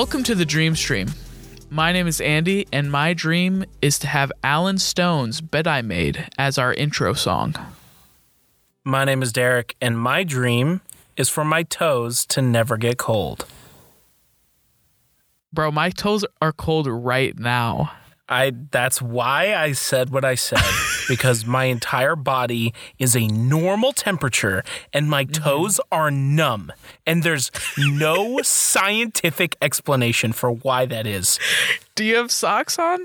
Welcome 0.00 0.22
to 0.22 0.34
the 0.34 0.46
Dream 0.46 0.76
Stream. 0.76 1.08
My 1.68 1.92
name 1.92 2.06
is 2.06 2.22
Andy, 2.22 2.66
and 2.72 2.90
my 2.90 3.12
dream 3.12 3.66
is 3.82 3.98
to 3.98 4.06
have 4.06 4.32
Alan 4.42 4.78
Stone's 4.78 5.42
Bet 5.42 5.66
I 5.66 5.82
Made 5.82 6.26
as 6.38 6.56
our 6.56 6.72
intro 6.72 7.12
song. 7.12 7.54
My 8.82 9.04
name 9.04 9.22
is 9.22 9.30
Derek, 9.30 9.76
and 9.78 9.98
my 9.98 10.24
dream 10.24 10.80
is 11.18 11.28
for 11.28 11.44
my 11.44 11.64
toes 11.64 12.24
to 12.28 12.40
never 12.40 12.78
get 12.78 12.96
cold. 12.96 13.44
Bro, 15.52 15.72
my 15.72 15.90
toes 15.90 16.24
are 16.40 16.54
cold 16.54 16.86
right 16.86 17.38
now. 17.38 17.92
I 18.30 18.52
that's 18.70 19.02
why 19.02 19.54
I 19.54 19.72
said 19.72 20.10
what 20.10 20.24
I 20.24 20.36
said 20.36 20.62
because 21.08 21.44
my 21.44 21.64
entire 21.64 22.14
body 22.14 22.72
is 22.98 23.16
a 23.16 23.26
normal 23.26 23.92
temperature 23.92 24.62
and 24.92 25.10
my 25.10 25.24
toes 25.24 25.80
are 25.90 26.10
numb 26.10 26.72
and 27.06 27.24
there's 27.24 27.50
no 27.76 28.40
scientific 28.42 29.56
explanation 29.60 30.32
for 30.32 30.50
why 30.52 30.86
that 30.86 31.06
is. 31.06 31.38
Do 31.96 32.04
you 32.04 32.16
have 32.16 32.30
socks 32.30 32.78
on? 32.78 33.00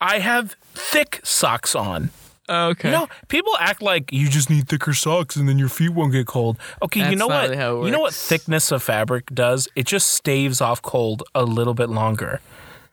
I 0.00 0.20
have 0.20 0.56
thick 0.72 1.20
socks 1.24 1.74
on. 1.74 2.10
Okay. 2.48 2.88
You 2.88 2.94
know, 2.94 3.08
people 3.28 3.52
act 3.60 3.80
like 3.80 4.12
you 4.12 4.28
just 4.28 4.50
need 4.50 4.68
thicker 4.68 4.92
socks 4.92 5.36
and 5.36 5.48
then 5.48 5.58
your 5.58 5.68
feet 5.68 5.90
won't 5.90 6.12
get 6.12 6.26
cold. 6.26 6.58
Okay, 6.82 7.08
you 7.08 7.16
know 7.16 7.28
what? 7.28 7.50
You 7.50 7.90
know 7.90 8.00
what 8.00 8.14
thickness 8.14 8.72
of 8.72 8.82
fabric 8.82 9.26
does? 9.32 9.68
It 9.76 9.86
just 9.86 10.08
staves 10.08 10.60
off 10.60 10.82
cold 10.82 11.22
a 11.34 11.44
little 11.44 11.74
bit 11.74 11.90
longer. 11.90 12.40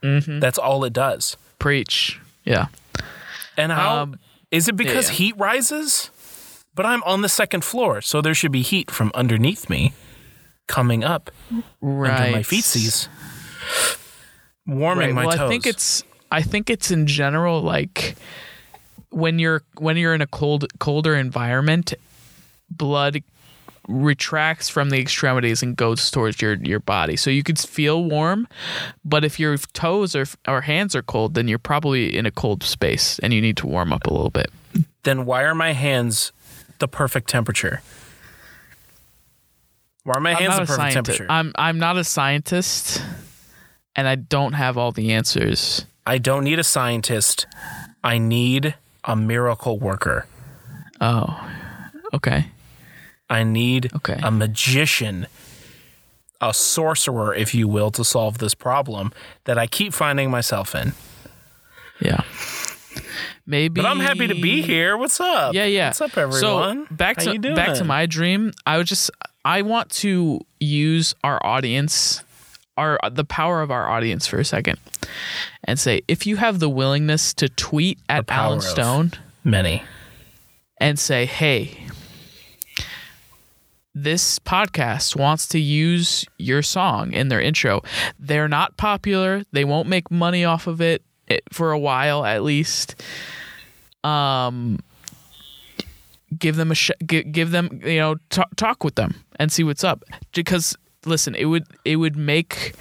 Mm-hmm. 0.03 0.39
That's 0.39 0.59
all 0.59 0.83
it 0.83 0.93
does. 0.93 1.37
Preach. 1.59 2.19
Yeah. 2.43 2.67
And 3.57 3.71
how 3.71 3.97
Um, 4.03 4.19
is 4.51 4.67
it 4.67 4.75
because 4.75 5.09
yeah. 5.09 5.15
heat 5.15 5.37
rises? 5.37 6.11
But 6.75 6.85
I'm 6.85 7.01
on 7.03 7.21
the 7.23 7.29
second 7.29 7.63
floor, 7.63 8.01
so 8.01 8.21
there 8.21 8.35
should 8.35 8.51
be 8.51 8.61
heat 8.61 8.91
from 8.91 9.11
underneath 9.15 9.67
me 9.69 9.93
coming 10.67 11.03
up 11.03 11.31
Right. 11.81 12.11
under 12.19 12.31
my 12.37 12.43
feetsies, 12.43 13.07
warming 14.65 15.07
Right. 15.07 15.15
my 15.15 15.25
well, 15.25 15.37
toes. 15.37 15.45
I 15.45 15.49
think 15.49 15.65
it's 15.65 16.03
I 16.31 16.41
think 16.41 16.69
it's 16.69 16.91
in 16.91 17.07
general 17.07 17.61
like 17.61 18.15
when 19.09 19.39
you're 19.39 19.63
when 19.79 19.97
you're 19.97 20.13
in 20.13 20.21
a 20.21 20.27
cold 20.27 20.65
colder 20.79 21.15
environment, 21.15 21.93
blood 22.69 23.23
retracts 23.87 24.67
from 24.69 24.89
the 24.89 24.99
extremities 24.99 25.63
and 25.63 25.75
goes 25.75 26.11
towards 26.11 26.41
your 26.41 26.55
your 26.55 26.79
body. 26.79 27.15
So 27.15 27.29
you 27.29 27.41
could 27.43 27.57
feel 27.57 28.03
warm, 28.03 28.47
but 29.05 29.23
if 29.23 29.39
your 29.39 29.57
toes 29.57 30.15
or 30.15 30.25
or 30.47 30.61
hands 30.61 30.95
are 30.95 31.01
cold, 31.01 31.33
then 31.33 31.47
you're 31.47 31.57
probably 31.59 32.15
in 32.17 32.25
a 32.25 32.31
cold 32.31 32.63
space 32.63 33.19
and 33.19 33.33
you 33.33 33.41
need 33.41 33.57
to 33.57 33.67
warm 33.67 33.93
up 33.93 34.05
a 34.07 34.13
little 34.13 34.29
bit. 34.29 34.51
then 35.03 35.25
why 35.25 35.43
are 35.43 35.55
my 35.55 35.73
hands 35.73 36.31
the 36.79 36.87
perfect 36.87 37.29
temperature? 37.29 37.81
Why 40.03 40.13
are 40.15 40.21
my 40.21 40.31
I'm 40.31 40.37
hands 40.37 40.55
the 40.55 40.59
perfect 40.61 40.75
scientist. 40.75 41.17
temperature? 41.17 41.31
I'm 41.31 41.51
I'm 41.55 41.79
not 41.79 41.97
a 41.97 42.03
scientist, 42.03 43.01
and 43.95 44.07
I 44.07 44.15
don't 44.15 44.53
have 44.53 44.77
all 44.77 44.91
the 44.91 45.11
answers. 45.13 45.85
I 46.05 46.17
don't 46.17 46.43
need 46.45 46.59
a 46.59 46.63
scientist. 46.63 47.45
I 48.03 48.17
need 48.17 48.75
a 49.03 49.15
miracle 49.15 49.79
worker. 49.79 50.25
Oh, 51.01 51.49
okay. 52.13 52.47
I 53.29 53.43
need 53.43 53.91
Okay. 53.95 54.19
a 54.23 54.31
magician, 54.31 55.27
a 56.39 56.53
sorcerer, 56.53 57.33
if 57.33 57.53
you 57.53 57.67
will, 57.67 57.91
to 57.91 58.03
solve 58.03 58.37
this 58.37 58.53
problem 58.53 59.11
that 59.45 59.57
I 59.57 59.67
keep 59.67 59.93
finding 59.93 60.29
myself 60.31 60.73
in. 60.75 60.93
Yeah. 61.99 62.21
Maybe. 63.45 63.81
But 63.81 63.87
I'm 63.89 63.99
happy 63.99 64.27
to 64.27 64.35
be 64.35 64.61
here. 64.61 64.97
What's 64.97 65.19
up? 65.19 65.53
Yeah, 65.53 65.65
yeah. 65.65 65.87
What's 65.89 66.01
up, 66.01 66.17
everyone? 66.17 66.39
So 66.39 66.85
back 66.95 67.17
How 67.17 67.23
to 67.25 67.33
you 67.33 67.39
doing? 67.39 67.55
back 67.55 67.75
to 67.77 67.83
my 67.85 68.05
dream. 68.05 68.51
I 68.65 68.77
would 68.77 68.87
just 68.87 69.09
I 69.45 69.61
want 69.61 69.89
to 70.03 70.41
use 70.59 71.15
our 71.23 71.43
audience, 71.45 72.23
our 72.75 72.99
the 73.09 73.23
power 73.23 73.61
of 73.61 73.71
our 73.71 73.87
audience 73.89 74.27
for 74.27 74.37
a 74.39 74.45
second, 74.45 74.77
and 75.63 75.79
say 75.79 76.01
if 76.09 76.27
you 76.27 76.35
have 76.37 76.59
the 76.59 76.69
willingness 76.69 77.33
to 77.35 77.47
tweet 77.47 77.99
at 78.09 78.29
Alan 78.29 78.61
Stone 78.61 79.13
many. 79.43 79.83
and 80.79 80.99
say, 80.99 81.25
hey. 81.25 81.77
This 83.99 84.37
podcast 84.37 85.15
wants 85.15 85.47
to 85.47 85.59
use 85.59 86.23
your 86.37 86.61
song 86.61 87.13
in 87.13 87.29
their 87.29 87.41
intro. 87.41 87.81
They're 88.19 88.47
not 88.47 88.77
popular. 88.77 89.43
They 89.53 89.65
won't 89.65 89.87
make 89.89 90.11
money 90.11 90.45
off 90.45 90.67
of 90.67 90.81
it 90.81 91.01
it- 91.27 91.41
for 91.51 91.71
a 91.71 91.79
while, 91.79 92.23
at 92.23 92.43
least. 92.43 93.01
Um, 94.03 94.77
give 96.37 96.57
them 96.57 96.71
a 96.71 96.75
sh- 96.75 96.91
give, 97.07 97.31
give 97.31 97.49
them 97.49 97.81
you 97.83 97.97
know 97.97 98.15
t- 98.29 98.43
talk 98.55 98.83
with 98.83 98.93
them 98.95 99.15
and 99.39 99.51
see 99.51 99.63
what's 99.63 99.83
up 99.83 100.03
because 100.33 100.77
listen 101.05 101.33
it 101.33 101.45
would 101.45 101.65
it 101.83 101.95
would 101.95 102.15
make 102.15 102.75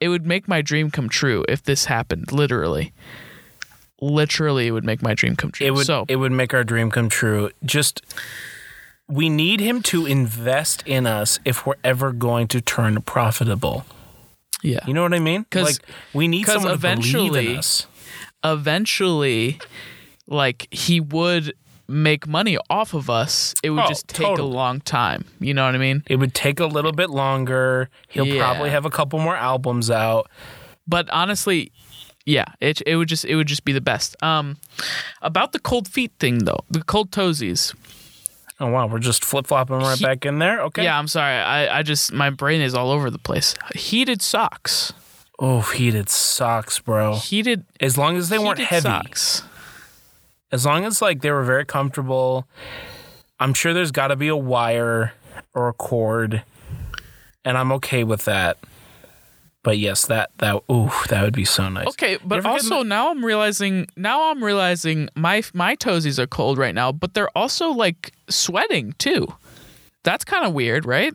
it 0.00 0.08
would 0.08 0.24
make 0.24 0.48
my 0.48 0.62
dream 0.62 0.90
come 0.90 1.08
true 1.08 1.44
if 1.48 1.62
this 1.64 1.84
happened 1.84 2.32
literally 2.32 2.92
literally 4.00 4.68
it 4.68 4.70
would 4.70 4.84
make 4.84 5.02
my 5.02 5.14
dream 5.14 5.36
come 5.36 5.50
true 5.50 5.66
It 5.66 5.70
would 5.74 5.86
so 5.86 6.06
it 6.08 6.16
would 6.16 6.32
make 6.32 6.54
our 6.54 6.64
dream 6.64 6.90
come 6.90 7.08
true. 7.10 7.50
Just 7.64 8.00
we 9.08 9.28
need 9.28 9.60
him 9.60 9.82
to 9.82 10.06
invest 10.06 10.82
in 10.86 11.06
us 11.06 11.38
if 11.44 11.66
we're 11.66 11.74
ever 11.84 12.12
going 12.12 12.48
to 12.48 12.60
turn 12.60 13.00
profitable. 13.02 13.84
yeah 14.62 14.80
You 14.86 14.94
know 14.94 15.02
what 15.02 15.12
I 15.14 15.18
mean? 15.18 15.44
'Cause- 15.50 15.64
like 15.78 15.88
we 16.14 16.26
need 16.28 16.46
someone 16.46 16.72
to 16.72 16.78
believe 16.78 16.84
eventually- 16.98 17.50
in 17.52 17.58
us. 17.58 17.86
eventually 18.42 19.58
like 20.26 20.68
he 20.70 21.00
would 21.00 21.52
make 21.86 22.26
money 22.26 22.56
off 22.70 22.94
of 22.94 23.10
us 23.10 23.54
it 23.62 23.68
would 23.70 23.84
Oh, 23.84 23.88
just 23.88 24.08
take 24.08 24.26
totally. 24.26 24.48
a 24.48 24.52
long 24.52 24.80
time 24.80 25.26
you 25.38 25.52
know 25.52 25.66
what 25.66 25.74
i 25.74 25.78
mean 25.78 26.02
It 26.06 26.16
would 26.16 26.32
take 26.32 26.58
a 26.60 26.66
little 26.66 26.92
bit 26.92 27.10
longer. 27.10 27.90
He'll 28.08 28.26
Yeah. 28.26 28.40
probably 28.42 28.70
have 28.70 28.86
a 28.86 28.90
couple 28.90 29.18
more 29.18 29.36
albums 29.36 29.90
out. 29.90 30.30
but 30.88 31.10
honestly 31.10 31.72
yeah 32.24 32.46
it, 32.60 32.80
it 32.86 32.96
would 32.96 33.08
just 33.08 33.26
it 33.26 33.36
would 33.36 33.48
just 33.48 33.64
be 33.66 33.72
the 33.72 33.82
best 33.82 34.16
um 34.22 34.56
about 35.20 35.52
the 35.52 35.58
cold 35.58 35.86
feet 35.88 36.12
thing 36.18 36.44
though 36.46 36.60
the 36.70 36.82
cold 36.82 37.10
toesies 37.10 37.74
Oh 38.60 38.68
wow, 38.70 38.86
we're 38.86 38.98
just 39.00 39.24
flip 39.24 39.46
flopping 39.46 39.78
right 39.78 39.98
He- 39.98 40.04
back 40.04 40.24
in 40.24 40.38
there. 40.38 40.60
Okay. 40.62 40.84
yeah 40.84 40.98
i'm 40.98 41.08
sorry 41.08 41.34
i 41.34 41.78
i 41.78 41.82
just 41.82 42.12
my 42.12 42.30
brain 42.30 42.60
is 42.60 42.74
all 42.74 42.90
over 42.90 43.10
the 43.10 43.18
place 43.18 43.54
heated 43.74 44.22
socks 44.22 44.92
Oh, 45.40 45.62
heated 45.62 46.08
socks, 46.08 46.78
bro. 46.78 47.16
heated 47.16 47.64
As 47.80 47.98
long 47.98 48.16
as 48.16 48.28
they 48.28 48.38
weren't 48.38 48.58
heated 48.58 48.68
heavy. 48.68 48.82
socks 48.84 49.42
As 50.52 50.64
long 50.64 50.84
as 50.84 51.02
like 51.02 51.22
they 51.22 51.32
were 51.32 51.42
very 51.42 51.64
comfortable. 51.64 52.46
I'm 53.40 53.52
sure 53.52 53.74
there's 53.74 53.90
got 53.90 54.08
to 54.08 54.16
be 54.16 54.28
a 54.28 54.36
wire 54.36 55.12
or 55.52 55.66
a 55.68 55.72
cord, 55.72 56.44
and 57.44 57.58
I'm 57.58 57.72
okay 57.72 58.04
with 58.04 58.24
that. 58.26 58.58
But 59.64 59.78
yes, 59.78 60.06
that 60.06 60.30
that 60.38 60.62
ooh, 60.70 60.90
that 61.08 61.22
would 61.24 61.34
be 61.34 61.44
so 61.44 61.68
nice. 61.68 61.88
Okay, 61.88 62.18
but 62.24 62.46
also 62.46 62.82
now 62.84 63.10
I'm 63.10 63.24
realizing 63.24 63.86
now 63.96 64.30
I'm 64.30 64.44
realizing 64.44 65.08
my 65.16 65.42
my 65.54 65.74
toesies 65.74 66.18
are 66.20 66.26
cold 66.28 66.56
right 66.58 66.74
now, 66.74 66.92
but 66.92 67.14
they're 67.14 67.36
also 67.36 67.70
like 67.70 68.12
sweating 68.28 68.92
too. 68.98 69.26
That's 70.04 70.24
kind 70.24 70.44
of 70.46 70.52
weird, 70.52 70.84
right? 70.86 71.14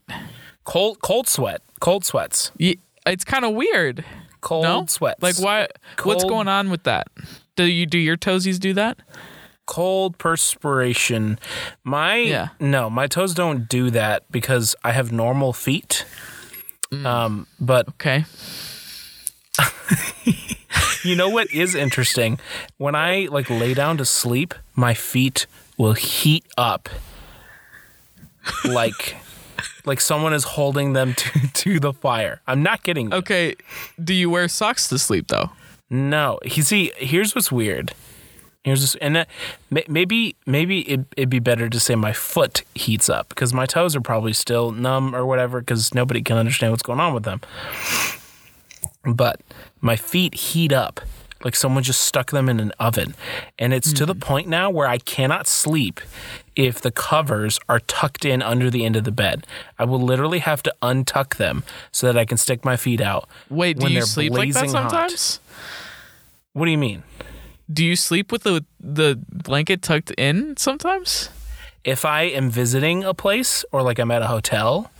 Cold 0.65 0.99
cold 0.99 1.27
sweat, 1.27 1.61
cold 1.79 2.03
sweats, 2.03 2.51
Y- 2.59 2.75
It's 3.05 3.23
kind 3.23 3.45
of 3.45 3.53
weird. 3.53 4.03
cold 4.41 4.63
no, 4.63 4.85
sweats. 4.88 5.21
Like 5.23 5.39
why? 5.39 5.67
What's 6.03 6.23
going 6.25 6.47
on 6.47 6.69
with 6.69 6.83
that? 6.83 7.07
Do 7.55 7.65
you 7.65 7.85
do 7.85 7.97
your 7.99 8.17
toesies 8.17 8.59
do 8.59 8.73
that? 8.73 8.97
cold 9.67 10.17
perspiration. 10.17 11.38
My 11.83 12.15
Yeah. 12.15 12.47
no, 12.59 12.89
my 12.89 13.06
toes 13.06 13.35
don't 13.35 13.69
do 13.69 13.91
that 13.91 14.24
because 14.31 14.75
I 14.83 14.94
have 14.94 15.12
normal 15.12 15.53
feet. 15.53 16.06
Mm. 16.91 17.06
Um, 17.06 17.47
but 17.59 17.88
Okay. 17.89 18.25
you 21.03 21.15
know 21.15 21.30
what 21.30 21.51
is 21.51 21.75
interesting? 21.75 22.39
When 22.77 22.95
I 22.95 23.27
like 23.30 23.50
lay 23.50 23.74
down 23.74 23.97
to 23.97 24.06
sleep, 24.06 24.53
my 24.75 24.94
feet 24.94 25.45
will 25.77 25.94
heat 25.94 26.45
up 26.57 26.89
like 28.65 29.18
like 29.86 30.00
someone 30.01 30.33
is 30.33 30.44
holding 30.44 30.94
them 30.94 31.13
to, 31.13 31.47
to 31.53 31.80
the 31.80 31.94
fire. 31.94 32.41
I'm 32.47 32.63
not 32.63 32.83
kidding. 32.83 33.12
you. 33.12 33.18
Okay. 33.18 33.56
Do 34.01 34.13
you 34.13 34.30
wear 34.30 34.47
socks 34.47 34.88
to 34.89 34.97
sleep 35.00 35.27
though? 35.27 35.50
No, 35.89 36.39
you 36.44 36.62
see, 36.63 36.91
here's 36.97 37.33
what's 37.33 37.51
weird. 37.51 37.94
Here's 38.63 38.81
this, 38.81 38.95
and 38.95 39.15
that, 39.15 39.29
maybe 39.88 40.35
maybe 40.45 40.81
it, 40.81 41.06
it'd 41.15 41.29
be 41.29 41.39
better 41.39 41.69
to 41.69 41.79
say 41.79 41.95
my 41.95 42.11
foot 42.11 42.63
heats 42.75 43.09
up 43.09 43.29
because 43.29 43.53
my 43.53 43.65
toes 43.65 43.95
are 43.95 44.01
probably 44.01 44.33
still 44.33 44.71
numb 44.71 45.15
or 45.15 45.25
whatever 45.25 45.61
because 45.61 45.94
nobody 45.94 46.21
can 46.21 46.38
understand 46.38 46.73
what's 46.73 46.83
going 46.83 47.00
on 47.00 47.13
with 47.13 47.23
them. 47.23 47.39
But 49.06 49.39
my 49.79 49.95
feet 49.95 50.35
heat 50.35 50.73
up 50.73 51.00
like 51.44 51.56
someone 51.56 51.83
just 51.83 52.01
stuck 52.01 52.31
them 52.31 52.50
in 52.50 52.59
an 52.59 52.73
oven, 52.79 53.15
and 53.57 53.73
it's 53.73 53.94
to 53.94 54.06
the 54.06 54.15
mm. 54.15 54.19
point 54.19 54.47
now 54.47 54.69
where 54.69 54.88
I 54.88 54.97
cannot 54.97 55.47
sleep 55.47 56.01
if 56.55 56.81
the 56.81 56.91
covers 56.91 57.59
are 57.69 57.79
tucked 57.79 58.25
in 58.25 58.41
under 58.41 58.69
the 58.69 58.83
end 58.83 58.97
of 58.97 59.05
the 59.05 59.12
bed. 59.12 59.47
I 59.77 59.85
will 59.85 60.01
literally 60.01 60.39
have 60.39 60.62
to 60.63 60.75
untuck 60.81 61.38
them 61.38 61.63
so 61.94 62.07
that 62.07 62.17
I 62.17 62.25
can 62.25 62.38
stick 62.38 62.65
my 62.65 62.75
feet 62.75 63.00
out. 63.00 63.29
Wait, 63.50 63.77
do 63.77 63.83
when 63.83 63.94
you 63.94 64.00
they're 64.00 64.05
sleep 64.05 64.33
like 64.33 64.51
that 64.51 64.59
blazing 64.62 64.75
hot. 64.75 64.91
sometimes? 64.91 65.39
What 66.51 66.65
do 66.65 66.71
you 66.71 66.77
mean? 66.77 67.03
Do 67.71 67.86
you 67.86 67.95
sleep 67.95 68.31
with 68.31 68.44
the 68.44 68.66
the 68.80 69.19
blanket 69.31 69.81
tucked 69.81 70.12
in 70.12 70.56
sometimes? 70.57 71.30
if 71.86 72.04
I 72.04 72.24
am 72.24 72.50
visiting 72.50 73.06
a 73.06 73.13
place 73.13 73.63
or 73.71 73.81
like 73.81 74.00
I'm 74.00 74.12
at 74.12 74.21
a 74.21 74.27
hotel 74.27 74.92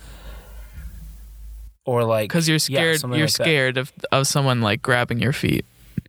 or 1.84 2.04
like 2.04 2.28
Because 2.30 2.48
you're 2.48 2.58
scared. 2.58 2.98
something 3.00 3.18
you're 3.18 3.26
like 3.26 3.34
that. 3.34 3.44
scared 3.44 3.76
of 3.78 3.92
of 4.12 4.26
someone 4.26 4.60
like 4.62 4.80
grabbing 4.82 5.20
your 5.20 5.32
feet. 5.34 5.64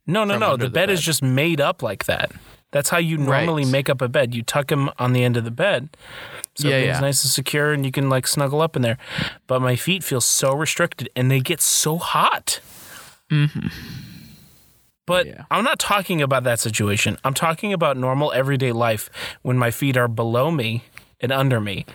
No, 0.07 0.23
no, 0.23 0.37
no. 0.37 0.55
The 0.57 0.65
the 0.65 0.69
bed, 0.71 0.89
is 0.89 1.01
just 1.01 1.21
made 1.21 1.59
up 1.61 1.83
like 1.83 2.05
that. 2.05 2.31
That's 2.71 2.89
how 2.89 2.97
you 2.99 3.17
normally 3.17 3.63
Right. 3.63 3.71
make 3.71 3.89
up 3.89 4.01
a 4.01 4.07
bed. 4.07 4.33
You 4.33 4.43
tuck 4.43 4.71
him 4.71 4.89
on 4.97 5.11
the 5.13 5.23
end 5.25 5.35
of 5.37 5.43
the 5.43 5.51
bed. 5.51 5.89
So 6.55 6.67
Yeah, 6.69 6.75
everything's 6.75 6.95
yeah. 6.95 7.01
nice 7.01 7.23
and 7.23 7.31
secure 7.31 7.73
and 7.73 7.85
you 7.85 7.91
can 7.91 8.09
like 8.09 8.25
snuggle 8.25 8.61
up 8.61 8.75
in 8.77 8.81
there. 8.81 8.97
But 9.47 9.61
my 9.61 9.75
feet 9.75 10.03
feel 10.05 10.21
so 10.21 10.53
restricted 10.53 11.09
and 11.17 11.29
they 11.29 11.41
get 11.41 11.59
so 11.61 11.97
hot. 11.97 12.61
Mm-hmm. 13.29 13.67
But 15.07 15.25
Yeah. 15.27 15.45
I'm 15.51 15.63
not 15.63 15.79
talking 15.79 16.21
about 16.21 16.43
that 16.43 16.59
situation. 16.59 17.17
I'm 17.23 17.33
talking 17.33 17.73
about 17.73 17.97
normal 17.97 18.31
everyday 18.33 18.71
life 18.71 19.09
when 19.41 19.57
my 19.57 19.71
feet 19.71 19.97
are 19.97 20.07
below 20.07 20.51
me 20.51 20.83
and 21.19 21.31
under 21.31 21.59
me. 21.59 21.85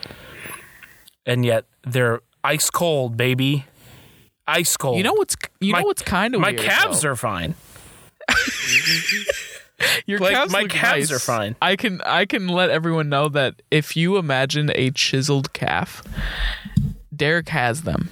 And 1.24 1.44
yet 1.44 1.64
they're 1.86 2.20
ice 2.44 2.68
cold, 2.70 3.16
baby. 3.16 3.64
Ice 4.46 4.76
cold. 4.76 4.96
You 4.96 5.02
know 5.04 5.14
what's 5.14 5.36
you 5.60 5.72
My- 5.72 5.80
know 5.80 5.86
what's 5.86 6.02
kind 6.02 6.34
of 6.34 6.40
my 6.40 6.50
weird, 6.50 6.62
calves 6.62 7.02
though? 7.02 7.10
are 7.10 7.16
fine. 7.16 7.54
Your 10.06 10.18
like, 10.20 10.32
calves 10.32 10.52
my 10.52 10.64
calves 10.64 11.10
nice. 11.10 11.12
are 11.12 11.18
fine. 11.18 11.54
I 11.60 11.76
can 11.76 12.00
I 12.02 12.24
can 12.24 12.48
let 12.48 12.70
everyone 12.70 13.08
know 13.08 13.28
that 13.28 13.60
if 13.70 13.94
you 13.96 14.16
imagine 14.16 14.70
a 14.74 14.90
chiseled 14.90 15.52
calf, 15.52 16.02
Derek 17.14 17.50
has 17.50 17.82
them, 17.82 18.08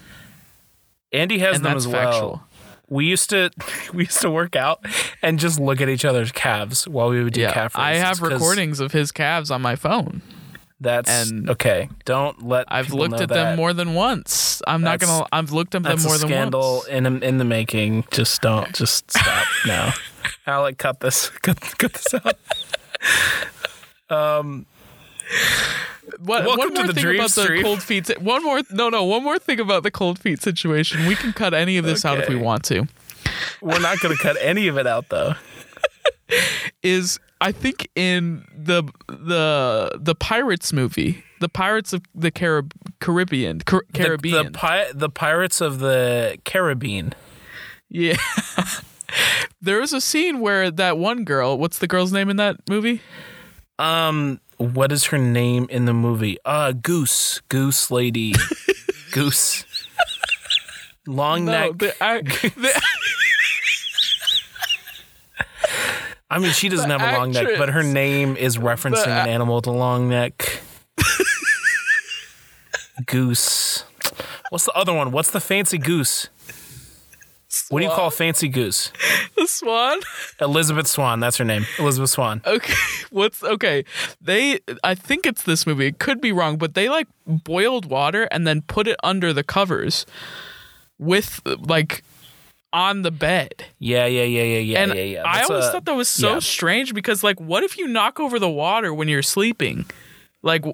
Andy 1.12 1.38
has 1.38 1.56
and 1.56 1.64
them 1.64 1.72
that's 1.74 1.86
as 1.86 1.92
well. 1.92 2.46
We 2.94 3.06
used 3.06 3.28
to 3.30 3.50
we 3.92 4.04
used 4.04 4.20
to 4.20 4.30
work 4.30 4.54
out 4.54 4.84
and 5.20 5.38
just 5.40 5.58
look 5.58 5.80
at 5.80 5.88
each 5.88 6.04
other's 6.04 6.30
calves 6.30 6.86
while 6.86 7.08
we 7.10 7.24
would 7.24 7.32
do 7.32 7.40
Yeah, 7.40 7.52
calf 7.52 7.74
raises. 7.76 8.02
I 8.02 8.06
have 8.06 8.22
recordings 8.22 8.78
of 8.78 8.92
his 8.92 9.10
calves 9.10 9.50
on 9.50 9.60
my 9.62 9.74
phone. 9.74 10.22
That's 10.80 11.10
and 11.10 11.50
okay. 11.50 11.88
Don't 12.04 12.46
let 12.46 12.66
I've 12.68 12.92
looked 12.92 13.14
at 13.20 13.28
that. 13.30 13.34
them 13.34 13.56
more 13.56 13.72
than 13.72 13.94
once. 13.94 14.62
I'm 14.66 14.82
not 14.82 15.00
gonna. 15.00 15.26
I've 15.32 15.50
looked 15.50 15.74
at 15.74 15.82
them 15.82 16.00
more 16.02 16.14
a 16.14 16.18
than 16.18 16.28
scandal 16.28 16.82
once. 16.86 16.86
in 16.88 17.22
in 17.22 17.38
the 17.38 17.44
making. 17.44 18.04
Just 18.12 18.42
don't. 18.42 18.72
Just 18.74 19.10
stop 19.10 19.46
now. 19.66 19.92
Alec, 20.46 20.78
cut 20.78 21.00
this. 21.00 21.30
Cut, 21.42 21.58
cut 21.78 21.92
this 21.94 22.14
out. 22.14 22.38
Um, 24.10 24.66
What, 26.20 26.44
Welcome 26.44 26.58
one 26.58 26.68
to 26.70 26.74
more 26.82 26.86
the 26.86 26.92
thing 26.94 27.14
about 27.16 27.30
the 27.30 27.60
cold 27.62 27.82
feet. 27.82 28.06
si- 28.06 28.14
One 28.18 28.42
more. 28.42 28.60
No, 28.70 28.88
no. 28.88 29.04
One 29.04 29.22
more 29.24 29.38
thing 29.38 29.60
about 29.60 29.82
the 29.82 29.90
cold 29.90 30.18
feet 30.18 30.40
situation. 30.42 31.06
We 31.06 31.14
can 31.16 31.32
cut 31.32 31.54
any 31.54 31.76
of 31.76 31.84
this 31.84 32.04
out 32.04 32.18
if 32.18 32.28
we 32.28 32.36
want 32.36 32.64
to. 32.64 32.86
We're 33.60 33.80
not 33.80 34.00
going 34.00 34.16
to 34.16 34.22
cut 34.22 34.36
any 34.40 34.68
of 34.68 34.76
it 34.78 34.86
out 34.86 35.08
though. 35.08 35.34
is 36.82 37.18
I 37.40 37.52
think 37.52 37.88
in 37.94 38.44
the 38.56 38.84
the 39.08 39.98
the 40.00 40.14
Pirates 40.14 40.72
movie, 40.72 41.22
the 41.40 41.48
Pirates 41.48 41.92
of 41.92 42.02
the 42.14 42.30
Carib- 42.30 42.72
Caribbean, 43.00 43.60
Car- 43.60 43.82
The- 43.92 43.98
Caribbean. 43.98 44.46
The, 44.46 44.50
pi- 44.52 44.92
the 44.94 45.10
pirates 45.10 45.60
of 45.60 45.78
the 45.80 46.38
Caribbean. 46.44 47.14
yeah. 47.88 48.16
there 49.60 49.80
was 49.80 49.92
a 49.92 50.00
scene 50.00 50.40
where 50.40 50.70
that 50.70 50.98
one 50.98 51.24
girl, 51.24 51.58
what's 51.58 51.78
the 51.78 51.86
girl's 51.86 52.12
name 52.12 52.30
in 52.30 52.36
that 52.36 52.56
movie? 52.68 53.00
Um, 53.78 54.40
what 54.58 54.92
is 54.92 55.06
her 55.06 55.18
name 55.18 55.66
in 55.70 55.84
the 55.84 55.94
movie? 55.94 56.38
Uh, 56.44 56.72
Goose, 56.72 57.40
Goose 57.48 57.90
Lady, 57.90 58.34
Goose, 59.12 59.64
long 61.06 61.44
No, 61.44 61.52
neck. 61.70 61.78
the, 61.78 62.04
I, 62.04 62.22
the, 62.22 62.82
I 66.30 66.38
mean, 66.38 66.52
she 66.52 66.68
doesn't 66.68 66.90
have 66.90 67.02
a 67.02 67.18
long 67.18 67.32
neck, 67.32 67.48
but 67.58 67.68
her 67.70 67.82
name 67.82 68.36
is 68.36 68.56
referencing 68.58 69.04
The 69.04 69.10
an 69.22 69.28
animal 69.28 69.56
with 69.56 69.66
a 69.66 69.70
long 69.72 70.08
neck. 70.08 70.60
goose. 73.06 73.84
What's 74.50 74.64
the 74.64 74.72
other 74.72 74.92
one? 74.92 75.12
What's 75.12 75.30
the 75.30 75.40
fancy 75.40 75.78
goose? 75.78 76.28
What 77.68 77.80
do 77.80 77.86
you 77.86 77.90
call 77.90 78.08
a 78.08 78.10
fancy 78.10 78.48
goose? 78.48 78.92
the 79.36 79.46
swan. 79.46 80.00
Elizabeth 80.40 80.86
Swann. 80.86 81.20
That's 81.20 81.36
her 81.36 81.44
name. 81.44 81.66
Elizabeth 81.78 82.10
Swann. 82.10 82.42
Okay, 82.46 82.74
what's 83.10 83.42
okay? 83.42 83.84
They, 84.20 84.60
I 84.82 84.94
think 84.94 85.26
it's 85.26 85.42
this 85.42 85.66
movie. 85.66 85.86
It 85.86 85.98
could 85.98 86.20
be 86.20 86.32
wrong, 86.32 86.56
but 86.58 86.74
they 86.74 86.88
like 86.88 87.08
boiled 87.26 87.86
water 87.86 88.24
and 88.30 88.46
then 88.46 88.62
put 88.62 88.86
it 88.88 88.96
under 89.02 89.32
the 89.32 89.42
covers, 89.42 90.06
with 90.98 91.40
like 91.44 92.02
on 92.72 93.02
the 93.02 93.10
bed. 93.10 93.64
Yeah, 93.78 94.06
yeah, 94.06 94.24
yeah, 94.24 94.42
yeah, 94.42 94.58
yeah, 94.58 94.78
And 94.82 94.94
yeah, 94.94 95.02
yeah. 95.02 95.22
I 95.24 95.42
always 95.42 95.66
a- 95.66 95.72
thought 95.72 95.84
that 95.84 95.94
was 95.94 96.08
so 96.08 96.34
yeah. 96.34 96.38
strange 96.40 96.92
because, 96.92 97.22
like, 97.22 97.40
what 97.40 97.62
if 97.62 97.78
you 97.78 97.86
knock 97.86 98.18
over 98.18 98.38
the 98.38 98.50
water 98.50 98.92
when 98.92 99.08
you're 99.08 99.22
sleeping? 99.22 99.86
Like, 100.42 100.64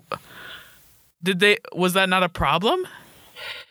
did 1.23 1.41
they? 1.41 1.59
Was 1.75 1.93
that 1.93 2.09
not 2.09 2.23
a 2.23 2.29
problem? 2.29 2.87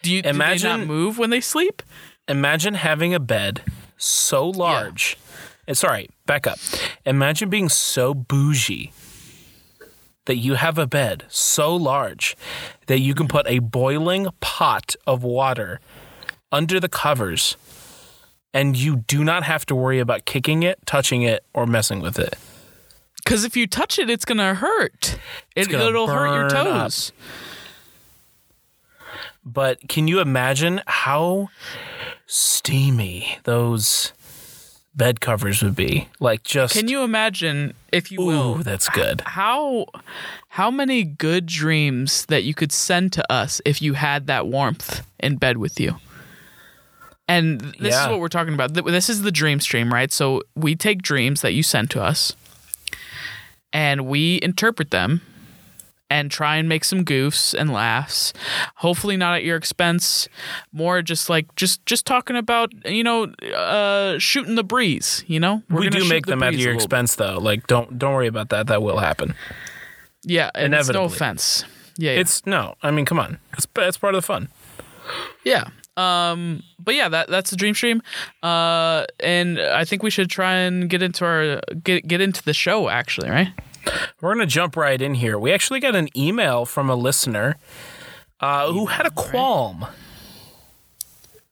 Do 0.02 0.14
you 0.14 0.22
imagine 0.24 0.70
do 0.70 0.74
they 0.74 0.80
not 0.80 0.88
move 0.88 1.18
when 1.18 1.30
they 1.30 1.42
sleep? 1.42 1.82
Imagine 2.30 2.76
having 2.76 3.14
a 3.14 3.20
bed 3.20 3.62
so 3.98 4.48
large. 4.48 5.18
And 5.68 5.78
sorry, 5.78 6.10
back 6.26 6.48
up. 6.48 6.60
Imagine 7.06 7.50
being 7.50 7.70
so 7.70 8.14
bougie 8.14 8.94
that 10.26 10.38
you 10.38 10.54
have 10.54 10.78
a 10.78 10.86
bed 10.86 11.26
so 11.28 11.76
large 11.76 12.38
that 12.86 13.00
you 13.00 13.16
can 13.16 13.28
put 13.28 13.48
a 13.48 13.60
boiling 13.60 14.28
pot 14.42 14.96
of 15.08 15.24
water 15.24 15.80
under 16.52 16.80
the 16.80 16.90
covers 16.90 17.58
and 18.54 18.78
you 18.78 18.98
do 19.08 19.24
not 19.24 19.44
have 19.44 19.66
to 19.68 19.76
worry 19.76 20.00
about 20.00 20.26
kicking 20.26 20.64
it, 20.64 20.80
touching 20.86 21.24
it, 21.24 21.44
or 21.54 21.66
messing 21.66 22.00
with 22.00 22.18
it. 22.20 22.36
Because 23.24 23.44
if 23.44 23.56
you 23.56 23.68
touch 23.68 24.00
it, 24.00 24.10
it's 24.10 24.26
gonna 24.26 24.56
hurt. 24.56 25.18
It, 25.56 25.72
it'll 25.72 26.08
hurt 26.08 26.34
your 26.34 26.50
burn 26.50 26.68
up. 26.68 26.84
toes. 26.84 27.12
But 29.44 29.88
can 29.88 30.08
you 30.08 30.20
imagine 30.20 30.82
how 30.88 31.50
steamy 32.32 33.40
those 33.44 34.14
bed 34.96 35.20
covers 35.20 35.64
would 35.64 35.76
be? 35.76 36.08
Like 36.20 36.44
just 36.44 36.74
Can 36.76 36.88
you 36.88 37.04
imagine, 37.04 37.74
if 37.92 38.12
you 38.12 38.22
will, 38.22 38.58
Ooh, 38.60 38.64
that's 38.64 38.88
good. 38.90 39.22
how 39.26 39.88
how 40.50 40.70
many 40.70 41.04
good 41.04 41.46
dreams 41.46 42.26
that 42.28 42.44
you 42.44 42.54
could 42.54 42.72
send 42.72 43.12
to 43.14 43.32
us 43.32 43.62
if 43.66 43.82
you 43.82 43.94
had 43.94 44.28
that 44.28 44.48
warmth 44.48 45.06
in 45.20 45.38
bed 45.38 45.58
with 45.58 45.80
you 45.80 45.96
and 47.28 47.62
this 47.80 47.94
Yeah. 47.94 48.04
is 48.06 48.10
what 48.10 48.20
we're 48.20 48.28
talking 48.28 48.54
about 48.54 48.74
this 48.74 49.10
is 49.10 49.22
the 49.22 49.32
dream 49.32 49.60
stream 49.60 49.94
right 49.94 50.12
so 50.12 50.42
we 50.56 50.76
take 50.76 51.02
dreams 51.02 51.42
that 51.42 51.54
you 51.54 51.62
send 51.64 51.90
to 51.92 52.02
us 52.02 52.34
and 53.72 54.06
we 54.08 54.40
interpret 54.42 54.90
them 54.92 55.22
and 56.10 56.32
try 56.32 56.58
and 56.58 56.68
make 56.68 56.84
some 56.84 57.06
goofs 57.06 57.54
and 57.54 57.72
laughs 57.72 58.34
hopefully 58.76 59.18
not 59.18 59.36
at 59.36 59.44
your 59.44 59.56
expense 59.56 60.28
more 60.72 61.02
just 61.02 61.30
like 61.30 61.54
just 61.56 61.86
just 61.86 62.06
talking 62.06 62.36
about 62.36 62.72
you 62.86 63.04
know 63.04 63.26
uh 63.56 64.18
shooting 64.20 64.56
the 64.56 64.64
breeze 64.64 65.24
you 65.28 65.40
know 65.40 65.62
We're 65.70 65.82
we 65.82 65.90
do 65.90 66.08
make 66.10 66.26
the 66.26 66.32
them 66.32 66.44
at 66.44 66.56
your 66.56 66.74
expense 66.74 67.16
though. 67.16 67.38
Like 67.38 67.68
don't 67.68 68.00
don't 68.00 68.14
worry 68.14 68.28
about 68.28 68.50
that. 68.50 68.68
That 68.68 68.82
will 68.82 68.98
happen. 68.98 69.36
Yeah, 70.24 70.52
and 70.56 70.74
it's 70.74 70.90
no 70.90 71.06
offense. 71.06 71.64
Yeah, 71.98 72.14
yeah. 72.14 72.20
It's 72.20 72.46
no. 72.46 72.76
I 72.82 72.92
mean, 72.92 73.06
come 73.06 73.20
on. 73.20 73.40
It's 73.54 73.68
it's 73.78 73.98
part 73.98 74.16
of 74.16 74.22
the 74.22 74.26
fun. 74.26 74.50
yeah. 75.44 75.70
Um, 75.98 76.64
but 76.80 76.96
yeah, 76.96 77.10
that 77.10 77.30
that's 77.30 77.50
the 77.50 77.58
dream 77.58 77.76
stream. 77.76 78.02
Uh, 78.42 79.06
and 79.20 79.60
I 79.60 79.86
think 79.86 80.02
we 80.02 80.10
should 80.10 80.30
try 80.30 80.54
and 80.56 80.90
get 80.90 81.02
into 81.02 81.26
our 81.26 81.62
get 81.84 82.08
get 82.08 82.22
into 82.22 82.44
the 82.44 82.54
show 82.54 82.90
actually, 82.90 83.30
right? 83.30 83.50
We're 84.22 84.34
gonna 84.34 84.46
jump 84.46 84.76
right 84.76 85.02
in 85.02 85.16
here. 85.16 85.38
We 85.40 85.52
actually 85.54 85.80
got 85.80 85.96
an 85.96 86.10
email 86.18 86.66
from 86.66 86.90
a 86.90 86.96
listener 86.96 87.58
uh, 88.40 88.72
who 88.72 88.88
had 88.88 89.06
a 89.06 89.12
qualm. 89.12 89.88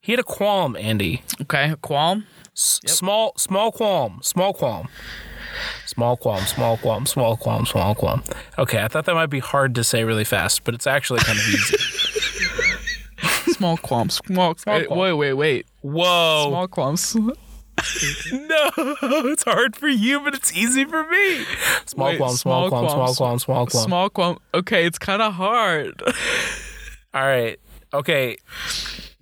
He 0.02 0.12
had 0.14 0.20
a 0.20 0.24
qualm, 0.24 0.76
Andy. 0.80 1.22
Okay, 1.42 1.74
qualm. 1.82 2.26
S- 2.56 2.80
Small, 2.86 3.34
small 3.38 3.72
qualm, 3.72 4.20
small 4.24 4.54
qualm, 4.54 4.88
small 5.86 6.18
qualm, 6.18 6.42
small 6.46 6.78
qualm, 6.78 7.06
small 7.06 7.38
qualm, 7.38 7.66
small 7.66 7.94
qualm. 7.94 8.24
Okay, 8.58 8.82
I 8.84 8.88
thought 8.88 9.06
that 9.06 9.14
might 9.16 9.30
be 9.30 9.40
hard 9.40 9.76
to 9.76 9.84
say 9.84 10.04
really 10.04 10.24
fast, 10.24 10.64
but 10.64 10.74
it's 10.74 10.88
actually 10.88 11.20
kind 11.20 11.38
of 11.38 11.46
easy. 11.48 11.78
Small 13.58 13.78
qualm. 13.78 14.10
Small. 14.12 14.56
wait, 14.68 14.88
qualm. 14.88 15.00
wait, 15.00 15.14
wait, 15.14 15.34
wait. 15.34 15.66
Whoa! 15.82 16.46
Small 16.50 16.68
qualms. 16.68 17.18
No, 18.32 18.70
it's 18.76 19.44
hard 19.44 19.76
for 19.76 19.88
you, 19.88 20.20
but 20.20 20.34
it's 20.34 20.52
easy 20.54 20.84
for 20.86 21.04
me. 21.08 21.46
Small 21.86 22.08
Wait, 22.08 22.18
qualm, 22.18 22.36
small, 22.36 22.70
qualm, 22.70 22.90
small 22.90 23.16
qualm, 23.16 23.40
small 23.40 23.68
qualm. 23.68 23.86
Small 23.86 24.10
qualm. 24.10 24.40
Okay, 24.54 24.86
it's 24.86 24.98
kind 24.98 25.22
of 25.22 25.34
hard. 25.34 26.02
All 27.14 27.22
right. 27.22 27.60
Okay. 27.94 28.38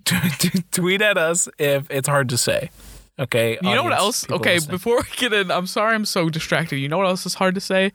Tweet 0.72 1.02
at 1.02 1.18
us 1.18 1.48
if 1.58 1.90
it's 1.90 2.08
hard 2.08 2.28
to 2.30 2.38
say. 2.38 2.70
Okay. 3.18 3.58
You 3.62 3.74
know 3.74 3.82
what 3.82 3.92
else? 3.92 4.28
Okay, 4.30 4.54
listening. 4.54 4.76
before 4.76 4.96
we 4.98 5.16
get 5.16 5.32
in, 5.32 5.50
I'm 5.50 5.66
sorry 5.66 5.94
I'm 5.94 6.04
so 6.04 6.28
distracted. 6.28 6.76
You 6.78 6.88
know 6.88 6.98
what 6.98 7.06
else 7.06 7.26
is 7.26 7.34
hard 7.34 7.54
to 7.54 7.60
say? 7.60 7.92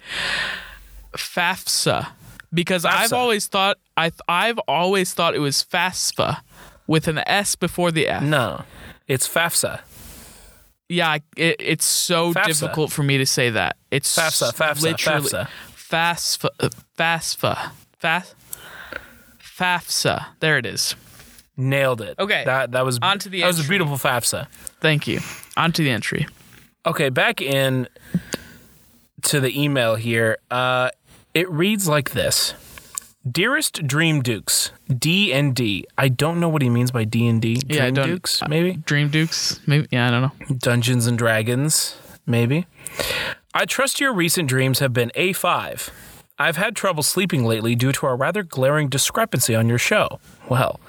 FAFSA. 1.13 2.08
Because 2.53 2.84
I've 2.84 3.13
always 3.13 3.48
thought 3.48 3.77
I 3.96 4.10
th- 4.10 4.20
I've 4.27 4.60
always 4.68 5.13
thought 5.13 5.36
it 5.36 5.39
was 5.39 5.63
FAFSA 5.63 6.41
with 6.86 7.08
an 7.08 7.20
S 7.20 7.56
before 7.56 7.91
the 7.91 8.08
F. 8.08 8.24
No, 8.24 8.63
it's 9.08 9.27
FAFSA. 9.27 9.80
Yeah, 10.91 11.19
it, 11.38 11.55
it's 11.60 11.86
so 11.86 12.33
FAFSA. 12.33 12.45
difficult 12.48 12.91
for 12.91 13.01
me 13.01 13.17
to 13.17 13.25
say 13.25 13.50
that. 13.51 13.77
It's 13.91 14.13
FAFSA, 14.13 14.53
FAFSA, 14.53 14.81
literally 14.81 15.29
FAFSA. 15.29 15.48
FAFSA, 15.89 16.71
FAFSA, 16.98 17.71
FAFSA. 18.01 18.33
FAFSA. 19.41 20.25
There 20.41 20.57
it 20.57 20.65
is. 20.65 20.95
Nailed 21.55 22.01
it. 22.01 22.19
Okay. 22.19 22.43
That 22.45 22.71
that 22.71 22.83
was 22.83 23.00
On 23.01 23.17
to 23.19 23.29
the 23.29 23.39
that 23.39 23.48
was 23.48 23.65
a 23.65 23.69
beautiful 23.69 23.95
FAFSA. 23.95 24.50
Thank 24.81 25.07
you. 25.07 25.21
On 25.55 25.71
to 25.71 25.81
the 25.81 25.91
entry. 25.91 26.27
Okay, 26.86 27.07
back 27.07 27.41
in 27.41 27.88
to 29.24 29.39
the 29.39 29.62
email 29.62 29.95
here. 29.95 30.39
Uh, 30.50 30.89
it 31.33 31.50
reads 31.50 31.88
like 31.88 32.12
this: 32.12 32.53
Dearest 33.30 33.86
Dream 33.86 34.22
Dukes, 34.24 34.72
D 34.88 35.32
and 35.32 35.56
D. 35.56 35.86
I 35.98 36.08
don't 36.08 36.40
know 36.40 36.50
what 36.50 36.62
he 36.63 36.70
means 36.70 36.90
by 36.92 37.04
D 37.04 37.28
and 37.28 37.40
D. 37.42 37.56
Dream 37.56 37.78
Yeah, 37.78 37.86
I 37.86 37.92
don't- 37.92 38.08
Dukes, 38.08 38.42
maybe 38.48 38.72
uh, 38.72 38.78
Dream 38.86 39.10
Dukes, 39.10 39.60
maybe. 39.68 39.88
Yeah, 39.92 40.08
I 40.08 40.12
don't 40.12 40.22
know. 40.50 40.56
Dungeons 40.58 41.06
and 41.06 41.18
Dragons, 41.20 41.98
maybe. 42.25 42.66
I 43.54 43.66
trust 43.66 44.00
your 44.00 44.12
recent 44.13 44.50
dreams 44.50 44.80
have 44.80 44.92
been 44.94 45.12
A5. 45.16 45.90
I've 46.40 46.58
had 46.58 46.75
trouble 46.75 47.04
sleeping 47.04 47.46
lately 47.46 47.75
due 47.75 47.92
to 47.92 48.08
a 48.08 48.16
rather 48.16 48.42
glaring 48.42 48.90
discrepancy 48.90 49.54
on 49.54 49.70
your 49.70 49.78
show. 49.78 50.20
Well, 50.50 50.80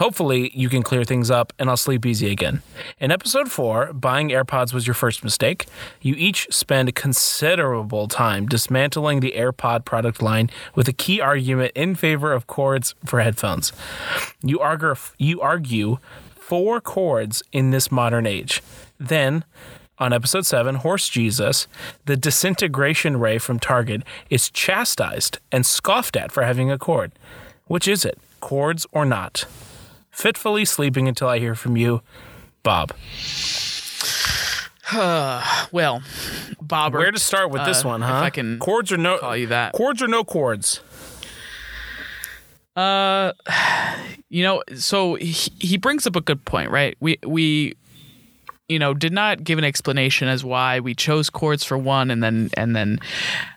hopefully 0.00 0.50
you 0.54 0.70
can 0.70 0.82
clear 0.82 1.04
things 1.04 1.30
up 1.30 1.52
and 1.58 1.68
I'll 1.68 1.76
sleep 1.76 2.06
easy 2.06 2.32
again. 2.32 2.62
In 2.98 3.12
episode 3.12 3.50
4, 3.50 3.92
buying 3.92 4.30
AirPods 4.30 4.72
was 4.72 4.86
your 4.86 4.94
first 4.94 5.22
mistake. 5.22 5.66
You 6.00 6.14
each 6.16 6.48
spend 6.50 6.94
considerable 6.94 8.08
time 8.08 8.46
dismantling 8.46 9.20
the 9.20 9.34
AirPod 9.36 9.84
product 9.84 10.22
line 10.22 10.48
with 10.74 10.88
a 10.88 10.94
key 10.94 11.20
argument 11.20 11.72
in 11.74 11.94
favor 11.94 12.32
of 12.32 12.46
cords 12.46 12.94
for 13.04 13.20
headphones. 13.20 13.74
You 14.42 14.58
argue, 14.58 14.94
you 15.18 15.42
argue 15.42 15.98
for 16.34 16.80
cords 16.80 17.42
in 17.52 17.70
this 17.70 17.92
modern 17.92 18.26
age. 18.26 18.62
Then, 18.98 19.44
on 19.98 20.14
episode 20.14 20.46
7, 20.46 20.76
Horse 20.76 21.10
Jesus, 21.10 21.68
the 22.06 22.16
disintegration 22.16 23.18
ray 23.18 23.36
from 23.36 23.60
Target 23.60 24.02
is 24.30 24.48
chastised 24.48 25.38
and 25.52 25.66
scoffed 25.66 26.16
at 26.16 26.32
for 26.32 26.42
having 26.42 26.70
a 26.70 26.78
cord. 26.78 27.12
Which 27.66 27.86
is 27.86 28.06
it, 28.06 28.18
cords 28.40 28.86
or 28.92 29.04
not? 29.04 29.44
Fitfully 30.20 30.66
sleeping 30.66 31.08
until 31.08 31.28
I 31.28 31.38
hear 31.38 31.54
from 31.54 31.78
you, 31.78 32.02
Bob. 32.62 32.92
Well, 35.72 36.02
Bob, 36.60 36.94
Where 36.94 37.12
to 37.12 37.18
start 37.18 37.50
with 37.50 37.64
this 37.64 37.84
uh, 37.84 37.88
one, 37.88 38.02
if 38.02 38.08
huh? 38.08 38.16
I 38.16 38.30
can 38.30 38.58
cords 38.58 38.90
or 38.90 38.96
no 38.96 39.18
call 39.18 39.36
you 39.36 39.46
that. 39.46 39.72
Cords 39.72 40.02
or 40.02 40.08
no 40.08 40.24
cords? 40.24 40.80
Uh, 42.74 43.32
you 44.28 44.42
know, 44.42 44.62
so 44.74 45.14
he, 45.14 45.52
he 45.60 45.78
brings 45.78 46.08
up 46.08 46.16
a 46.16 46.20
good 46.20 46.44
point, 46.44 46.70
right? 46.70 46.96
We 47.00 47.18
we 47.24 47.76
you 48.68 48.78
know 48.80 48.92
did 48.92 49.12
not 49.12 49.44
give 49.44 49.58
an 49.58 49.64
explanation 49.64 50.26
as 50.28 50.44
why 50.44 50.80
we 50.80 50.94
chose 50.94 51.30
cords 51.30 51.64
for 51.64 51.78
one 51.78 52.10
and 52.10 52.20
then 52.22 52.50
and 52.56 52.74
then 52.74 52.98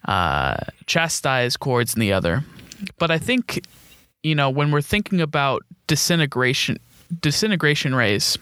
uh, 0.05 0.57
chastise 0.85 1.57
cords 1.57 1.95
in 1.95 1.99
the 1.99 2.13
other. 2.13 2.45
But 2.99 3.09
I 3.09 3.17
think 3.17 3.65
you 4.21 4.35
know 4.35 4.51
when 4.51 4.69
we're 4.71 4.81
thinking 4.81 5.19
about 5.19 5.63
disintegration 5.87 6.77
disintegration 7.21 7.93
rays. 7.95 8.37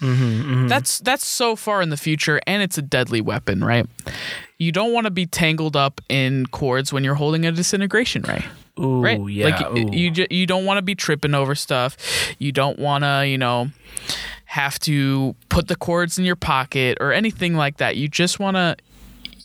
Mm-hmm, 0.00 0.24
mm-hmm. 0.24 0.68
That's 0.68 0.98
that's 1.00 1.26
so 1.26 1.56
far 1.56 1.80
in 1.80 1.90
the 1.90 1.96
future, 1.96 2.40
and 2.46 2.62
it's 2.62 2.76
a 2.76 2.82
deadly 2.82 3.20
weapon, 3.20 3.62
right? 3.64 3.86
You 4.58 4.72
don't 4.72 4.92
want 4.92 5.06
to 5.06 5.10
be 5.10 5.26
tangled 5.26 5.76
up 5.76 6.00
in 6.08 6.46
cords 6.46 6.92
when 6.92 7.04
you're 7.04 7.14
holding 7.14 7.46
a 7.46 7.52
disintegration 7.52 8.22
ray 8.22 8.44
Ooh, 8.78 9.02
right? 9.02 9.20
yeah. 9.28 9.46
Like 9.46 9.78
ooh. 9.78 9.90
you 9.92 10.10
ju- 10.10 10.26
you 10.30 10.46
don't 10.46 10.64
want 10.64 10.78
to 10.78 10.82
be 10.82 10.94
tripping 10.94 11.34
over 11.34 11.54
stuff. 11.54 11.96
You 12.38 12.52
don't 12.52 12.78
want 12.78 13.04
to, 13.04 13.26
you 13.26 13.38
know, 13.38 13.70
have 14.46 14.78
to 14.80 15.34
put 15.48 15.68
the 15.68 15.76
cords 15.76 16.18
in 16.18 16.24
your 16.24 16.36
pocket 16.36 16.98
or 17.00 17.12
anything 17.12 17.54
like 17.54 17.76
that. 17.78 17.96
You 17.96 18.08
just 18.08 18.40
want 18.40 18.56
to 18.56 18.76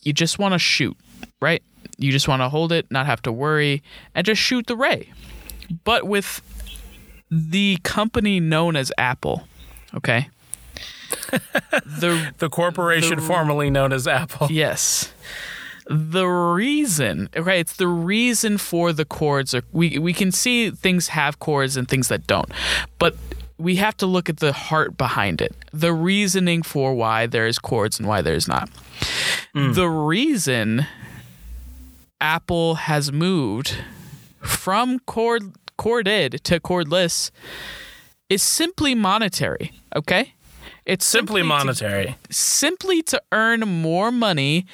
you 0.04 0.14
just 0.14 0.40
want 0.40 0.54
to 0.54 0.60
shoot, 0.60 0.98
right? 1.42 1.62
You 1.98 2.12
just 2.12 2.28
want 2.28 2.42
to 2.42 2.50
hold 2.50 2.72
it, 2.72 2.90
not 2.90 3.06
have 3.06 3.22
to 3.24 3.32
worry, 3.32 3.84
and 4.16 4.26
just 4.26 4.42
shoot 4.42 4.68
the 4.68 4.76
ray. 4.76 5.12
But 5.84 6.06
with 6.06 6.42
the 7.30 7.78
company 7.84 8.40
known 8.40 8.76
as 8.76 8.92
Apple, 8.98 9.44
okay? 9.94 10.30
the 11.32 12.34
the 12.38 12.50
corporation 12.50 13.18
the- 13.18 13.22
formerly 13.22 13.70
known 13.70 13.94
as 13.94 14.08
Apple. 14.08 14.48
Yes. 14.50 15.14
The 15.92 16.28
reason, 16.28 17.30
okay, 17.36 17.60
it's 17.60 17.76
the 17.78 17.88
reason 17.88 18.60
for 18.60 18.94
the 18.94 19.06
cords. 19.06 19.56
Are, 19.56 19.64
we 19.72 19.98
we 19.98 20.14
can 20.14 20.32
see 20.32 20.70
things 20.70 21.08
have 21.08 21.40
cords 21.40 21.78
and 21.78 21.88
things 21.88 22.10
that 22.10 22.28
don't, 22.28 22.52
but 23.00 23.16
we 23.58 23.76
have 23.78 23.98
to 23.98 24.06
look 24.06 24.30
at 24.30 24.38
the 24.38 24.54
heart 24.54 24.98
behind 24.98 25.42
it. 25.42 25.56
The 25.74 25.92
reasoning 25.92 26.62
for 26.62 26.94
why 26.94 27.26
there 27.26 27.48
is 27.48 27.58
cords 27.58 28.00
and 28.00 28.08
why 28.08 28.22
there's 28.22 28.48
not. 28.48 28.70
Mm. 29.56 29.74
The 29.74 29.90
reason 29.90 30.86
Apple 32.22 32.76
has 32.76 33.12
moved 33.12 33.76
from 34.42 35.00
cord 35.00 35.54
corded 35.80 36.44
to 36.44 36.60
cordless 36.60 37.32
is 38.30 38.44
simply 38.44 38.94
monetary. 38.94 39.72
Okay, 39.96 40.34
it's 40.86 41.06
Simply 41.06 41.42
to- 41.42 41.48
monetary. 41.48 42.16
simply 42.30 43.02
to 43.04 43.22
earn 43.32 43.62
more 43.62 44.12
money 44.12 44.66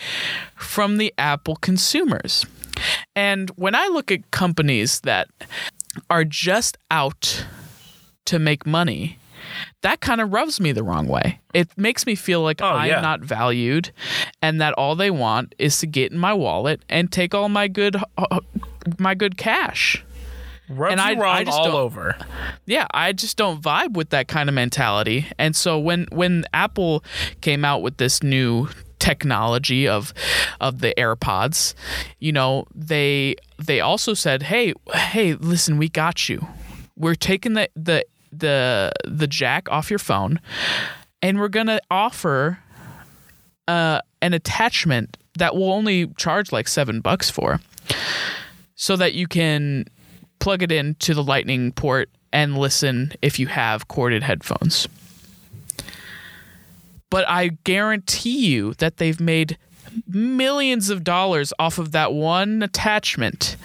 from 0.56 0.98
the 0.98 1.14
Apple 1.18 1.56
consumers. 1.58 2.46
And 3.16 3.52
when 3.56 3.76
I 3.76 3.88
look 3.88 4.12
at 4.12 4.32
companies 4.32 5.00
that 5.02 5.28
are 6.10 6.26
just 6.26 6.78
out 6.90 7.46
to 8.26 8.40
make 8.40 8.66
money, 8.66 9.20
that 9.82 10.02
kind 10.02 10.20
of 10.20 10.34
rubs 10.34 10.60
me 10.60 10.72
the 10.72 10.84
wrong 10.84 11.08
way. 11.08 11.40
It 11.54 11.70
makes 11.78 12.06
me 12.06 12.16
feel 12.16 12.42
like 12.42 12.62
oh, 12.62 12.66
I'm 12.82 12.90
yeah. 12.90 13.00
not 13.02 13.22
valued 13.22 13.92
and 14.42 14.60
that 14.60 14.74
all 14.74 14.96
they 14.96 15.12
want 15.12 15.54
is 15.60 15.80
to 15.80 15.88
get 15.88 16.12
in 16.12 16.18
my 16.18 16.34
wallet 16.34 16.82
and 16.90 17.12
take 17.12 17.34
all 17.36 17.48
my 17.48 17.68
good 17.68 17.96
uh, 18.18 18.40
my 18.98 19.14
good 19.16 19.38
cash. 19.38 20.04
Rubs 20.70 20.92
And 20.94 21.02
I- 21.02 21.20
I 21.40 21.44
just 21.44 21.58
all 21.60 21.76
over. 21.78 22.16
yeah, 22.66 22.88
I 22.94 23.12
just 23.14 23.38
don't 23.38 23.62
vibe 23.62 23.94
with 23.94 24.10
that 24.10 24.28
kind 24.28 24.50
of 24.50 24.56
mentality. 24.56 25.28
And 25.38 25.56
so 25.56 25.78
when 25.80 26.08
when 26.12 26.46
Apple 26.54 27.04
came 27.42 27.64
out 27.64 27.82
with 27.82 27.98
this 27.98 28.24
new 28.24 28.68
technology 29.00 29.88
of 29.88 30.14
of 30.60 30.80
the 30.80 30.94
AirPods, 30.98 31.74
you 32.20 32.32
know, 32.32 32.66
they 32.74 33.36
they 33.60 33.80
also 33.82 34.14
said, 34.14 34.44
"Hey, 34.44 34.74
hey, 34.94 35.34
listen, 35.36 35.78
we 35.78 35.88
got 35.90 36.28
you. 36.30 36.46
We're 36.96 37.16
taking 37.16 37.54
the 37.54 37.70
the 37.76 38.06
the 38.32 38.92
the 39.06 39.28
jack 39.28 39.70
off 39.72 39.90
your 39.90 40.00
phone 40.00 40.40
and 41.22 41.40
we're 41.40 41.48
going 41.48 41.68
to 41.68 41.80
offer 41.90 42.60
uh 43.68 44.00
an 44.22 44.34
attachment 44.34 45.16
that 45.38 45.56
will 45.56 45.72
only 45.72 46.08
charge 46.18 46.52
like 46.52 46.68
7 46.68 47.00
bucks 47.02 47.30
for 47.30 47.62
so 48.76 48.96
that 48.98 49.14
you 49.14 49.28
can 49.28 49.86
plug 50.40 50.64
it 50.64 50.72
into 50.72 51.14
the 51.14 51.24
lightning 51.24 51.72
port 51.72 52.10
and 52.32 52.58
listen 52.58 53.14
if 53.22 53.40
you 53.40 53.48
have 53.48 53.88
corded 53.88 54.24
headphones. 54.24 54.88
But 57.10 57.28
I 57.30 57.50
guarantee 57.64 58.48
you 58.48 58.74
that 58.76 58.98
they've 58.98 59.20
made 59.20 59.58
millions 60.08 60.90
of 60.90 61.04
dollars 61.04 61.54
off 61.58 61.78
of 61.78 61.92
that 61.94 62.14
one 62.14 62.62
attachment 62.62 63.56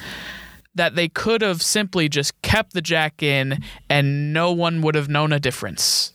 that 0.75 0.95
they 0.95 1.09
could 1.09 1.43
have 1.43 1.63
simply 1.63 2.09
just 2.09 2.41
kept 2.43 2.75
the 2.75 2.81
jack 2.81 3.23
in 3.23 3.63
and 3.89 4.33
no 4.33 4.53
one 4.53 4.83
would 4.83 4.95
have 4.95 5.09
known 5.09 5.33
a 5.33 5.41
difference. 5.41 6.13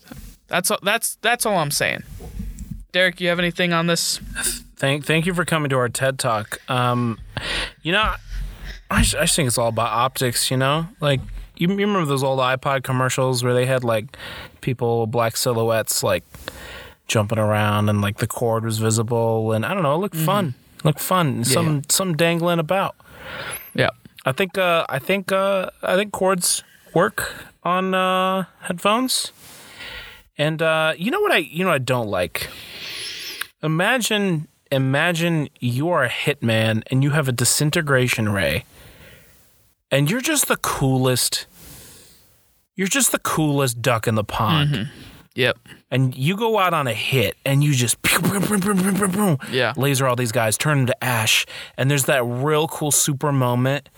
That's 0.48 0.72
all, 0.72 0.80
that's 0.82 1.16
that's 1.22 1.46
all 1.46 1.58
I'm 1.58 1.72
saying. 1.72 2.04
Derek, 2.92 3.20
you 3.20 3.28
have 3.28 3.40
anything 3.40 3.74
on 3.74 3.88
this? 3.88 4.20
Thank 4.78 5.06
thank 5.06 5.26
you 5.26 5.34
for 5.34 5.44
coming 5.44 5.70
to 5.70 5.76
our 5.76 5.90
TED 5.90 6.20
Talk. 6.20 6.60
Um, 6.70 7.20
you 7.82 7.92
know, 7.92 8.14
I 8.90 9.02
just, 9.02 9.16
I 9.16 9.22
just 9.22 9.36
think 9.36 9.48
it's 9.48 9.58
all 9.58 9.70
about 9.70 9.92
optics. 9.92 10.52
You 10.52 10.58
know, 10.58 10.88
like 11.00 11.22
you, 11.58 11.70
you 11.70 11.78
remember 11.78 12.06
those 12.06 12.24
old 12.24 12.40
iPod 12.40 12.84
commercials 12.84 13.44
where 13.44 13.54
they 13.54 13.66
had 13.66 13.84
like 13.84 14.18
people 14.62 15.08
black 15.08 15.38
silhouettes 15.38 16.04
like 16.04 16.24
jumping 17.08 17.38
around 17.38 17.90
and 17.90 18.02
like 18.02 18.18
the 18.18 18.28
cord 18.28 18.64
was 18.64 18.80
visible 18.80 19.52
and 19.52 19.66
I 19.66 19.74
don't 19.74 19.84
know, 19.84 19.96
it 19.96 20.00
looked 20.00 20.16
fun. 20.16 20.56
Looked 20.84 21.00
fun. 21.00 21.44
some 21.44 21.82
some 21.90 22.16
dangling 22.16 22.60
about. 22.60 22.96
Yeah. 23.74 23.90
I 24.26 24.32
think 24.32 24.58
uh, 24.58 24.86
I 24.90 25.00
think 25.00 25.32
uh, 25.32 25.70
I 25.84 25.96
think 25.96 26.12
cords 26.12 26.64
work 26.94 27.46
on 27.64 27.94
uh, 27.94 28.46
headphones. 28.62 29.32
And 30.38 30.62
uh, 30.62 30.94
you 30.98 31.12
know 31.12 31.20
what 31.22 31.32
I 31.32 31.38
you 31.38 31.64
know 31.64 31.70
what 31.70 31.76
I 31.76 31.80
don't 31.80 32.08
like. 32.08 32.50
Imagine 33.64 34.48
imagine 34.72 35.50
you 35.60 35.90
are 35.90 36.04
a 36.04 36.10
hitman 36.10 36.84
and 36.92 37.04
you 37.04 37.12
have 37.12 37.28
a 37.28 37.32
disintegration 37.32 38.30
ray. 38.30 38.66
And 39.92 40.10
you're 40.10 40.22
just 40.22 40.48
the 40.48 40.58
coolest. 40.58 41.46
You're 42.76 42.88
just 42.88 43.12
the 43.12 43.20
coolest 43.20 43.82
duck 43.82 44.08
in 44.08 44.16
the 44.16 44.24
pond. 44.24 44.90
Yep. 45.36 45.58
And 45.92 46.16
you 46.16 46.36
go 46.38 46.58
out 46.60 46.74
on 46.74 46.88
a 46.88 46.94
hit 46.94 47.36
and 47.46 47.64
you 47.64 47.74
just 47.74 48.02
pew, 48.02 48.20
pew, 48.22 48.40
pew, 48.60 49.38
Yeah. 49.52 49.74
laser 49.78 50.08
all 50.08 50.16
these 50.16 50.32
guys, 50.32 50.58
turn 50.58 50.80
them 50.80 50.88
to 50.88 51.04
ash. 51.04 51.46
And 51.78 51.90
there's 51.92 52.06
that 52.06 52.24
real 52.24 52.68
cool 52.68 52.92
super 52.92 53.32
moment 53.32 53.90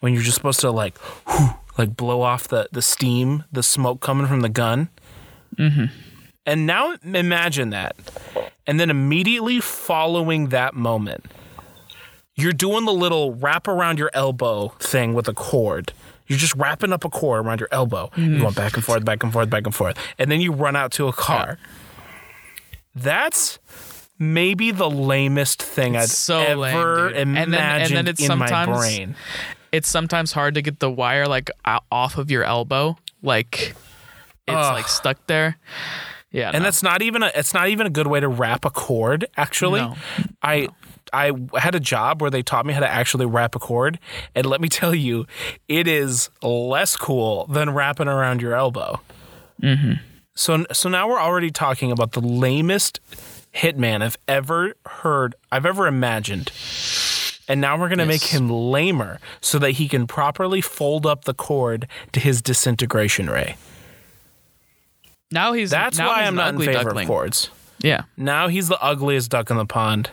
when 0.00 0.12
you're 0.14 0.22
just 0.22 0.36
supposed 0.36 0.60
to 0.60 0.70
like, 0.70 0.96
whew, 1.28 1.50
like 1.76 1.96
blow 1.96 2.22
off 2.22 2.48
the, 2.48 2.68
the 2.72 2.82
steam, 2.82 3.44
the 3.52 3.62
smoke 3.62 4.00
coming 4.00 4.26
from 4.26 4.40
the 4.40 4.48
gun. 4.48 4.88
Mm-hmm. 5.56 5.84
And 6.46 6.66
now 6.66 6.96
imagine 7.04 7.70
that. 7.70 7.96
And 8.66 8.78
then 8.80 8.90
immediately 8.90 9.60
following 9.60 10.48
that 10.48 10.74
moment, 10.74 11.26
you're 12.40 12.52
doing 12.52 12.84
the 12.84 12.92
little 12.92 13.34
wrap 13.34 13.68
around 13.68 13.98
your 13.98 14.10
elbow 14.14 14.68
thing 14.78 15.14
with 15.14 15.28
a 15.28 15.34
cord. 15.34 15.92
You're 16.26 16.38
just 16.38 16.54
wrapping 16.54 16.92
up 16.92 17.04
a 17.04 17.10
cord 17.10 17.44
around 17.44 17.58
your 17.60 17.68
elbow. 17.72 18.10
You're 18.14 18.38
going 18.38 18.52
mm. 18.52 18.56
back 18.56 18.74
and 18.74 18.84
forth, 18.84 19.04
back 19.04 19.22
and 19.24 19.32
forth, 19.32 19.50
back 19.50 19.66
and 19.66 19.74
forth. 19.74 19.96
And 20.18 20.30
then 20.30 20.40
you 20.40 20.52
run 20.52 20.76
out 20.76 20.92
to 20.92 21.08
a 21.08 21.12
car. 21.12 21.58
That's 22.94 23.58
maybe 24.18 24.70
the 24.70 24.88
lamest 24.90 25.62
thing 25.62 25.96
I've 25.96 26.08
so 26.08 26.38
ever 26.38 27.10
lame, 27.10 27.34
imagined 27.34 27.36
And 27.38 27.52
then- 27.52 27.82
and 27.82 27.96
then 27.96 28.08
it's 28.08 28.20
in 28.20 28.38
my 28.38 28.46
sometimes- 28.46 28.78
brain. 28.78 29.16
It's 29.72 29.88
sometimes 29.88 30.32
hard 30.32 30.54
to 30.54 30.62
get 30.62 30.80
the 30.80 30.90
wire 30.90 31.26
like 31.26 31.50
off 31.92 32.18
of 32.18 32.30
your 32.30 32.42
elbow, 32.44 32.98
like 33.22 33.74
it's 34.46 34.56
Ugh. 34.56 34.74
like 34.74 34.88
stuck 34.88 35.26
there. 35.28 35.58
Yeah, 36.32 36.50
and 36.50 36.58
no. 36.58 36.64
that's 36.64 36.82
not 36.82 37.02
even 37.02 37.22
a 37.22 37.30
it's 37.34 37.54
not 37.54 37.68
even 37.68 37.86
a 37.86 37.90
good 37.90 38.06
way 38.06 38.20
to 38.20 38.28
wrap 38.28 38.64
a 38.64 38.70
cord 38.70 39.26
actually 39.36 39.80
No. 39.80 39.96
i 40.42 40.68
i 41.12 41.32
had 41.58 41.74
a 41.74 41.80
job 41.80 42.20
where 42.20 42.30
they 42.30 42.42
taught 42.42 42.66
me 42.66 42.72
how 42.72 42.80
to 42.80 42.88
actually 42.88 43.26
wrap 43.26 43.54
a 43.54 43.58
cord 43.58 43.98
and 44.34 44.46
let 44.46 44.60
me 44.60 44.68
tell 44.68 44.94
you 44.94 45.26
it 45.68 45.86
is 45.86 46.30
less 46.42 46.96
cool 46.96 47.46
than 47.46 47.70
wrapping 47.70 48.08
around 48.08 48.40
your 48.40 48.54
elbow 48.54 49.00
mm-hmm. 49.62 49.92
so 50.34 50.64
so 50.72 50.88
now 50.88 51.08
we're 51.08 51.20
already 51.20 51.50
talking 51.50 51.90
about 51.92 52.12
the 52.12 52.20
lamest 52.20 53.00
hitman 53.54 54.02
i've 54.02 54.18
ever 54.28 54.74
heard 54.86 55.34
i've 55.50 55.66
ever 55.66 55.86
imagined 55.86 56.50
and 57.48 57.60
now 57.60 57.76
we're 57.76 57.88
going 57.88 57.98
to 57.98 58.06
make 58.06 58.22
him 58.22 58.48
lamer 58.48 59.18
so 59.40 59.58
that 59.58 59.72
he 59.72 59.88
can 59.88 60.06
properly 60.06 60.60
fold 60.60 61.04
up 61.04 61.24
the 61.24 61.34
cord 61.34 61.88
to 62.12 62.20
his 62.20 62.40
disintegration 62.40 63.28
ray. 63.28 63.56
now 65.32 65.52
he's 65.52 65.70
That's 65.70 65.98
now 65.98 66.06
why 66.06 66.20
he's 66.20 66.28
I'm 66.28 66.36
not 66.36 66.54
in 66.54 66.60
favor 66.60 66.72
duckling. 66.84 67.06
of 67.06 67.08
cords. 67.08 67.50
Yeah, 67.80 68.02
Now 68.16 68.46
he's 68.48 68.68
the 68.68 68.80
ugliest 68.80 69.30
duck 69.30 69.50
in 69.50 69.56
the 69.56 69.66
pond. 69.66 70.10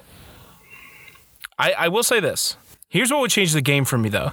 I, 1.57 1.71
I 1.73 1.87
will 1.87 2.03
say 2.03 2.19
this. 2.19 2.55
Here's 2.89 3.11
what 3.11 3.19
would 3.21 3.31
change 3.31 3.53
the 3.53 3.61
game 3.61 3.85
for 3.85 3.97
me 3.97 4.09
though. 4.09 4.31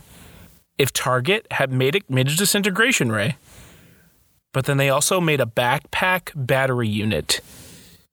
If 0.78 0.92
Target 0.92 1.46
had 1.52 1.72
made 1.72 1.94
a 1.96 2.24
disintegration 2.24 3.10
ray, 3.12 3.36
but 4.52 4.66
then 4.66 4.76
they 4.76 4.90
also 4.90 5.20
made 5.20 5.40
a 5.40 5.46
backpack 5.46 6.30
battery 6.34 6.88
unit 6.88 7.40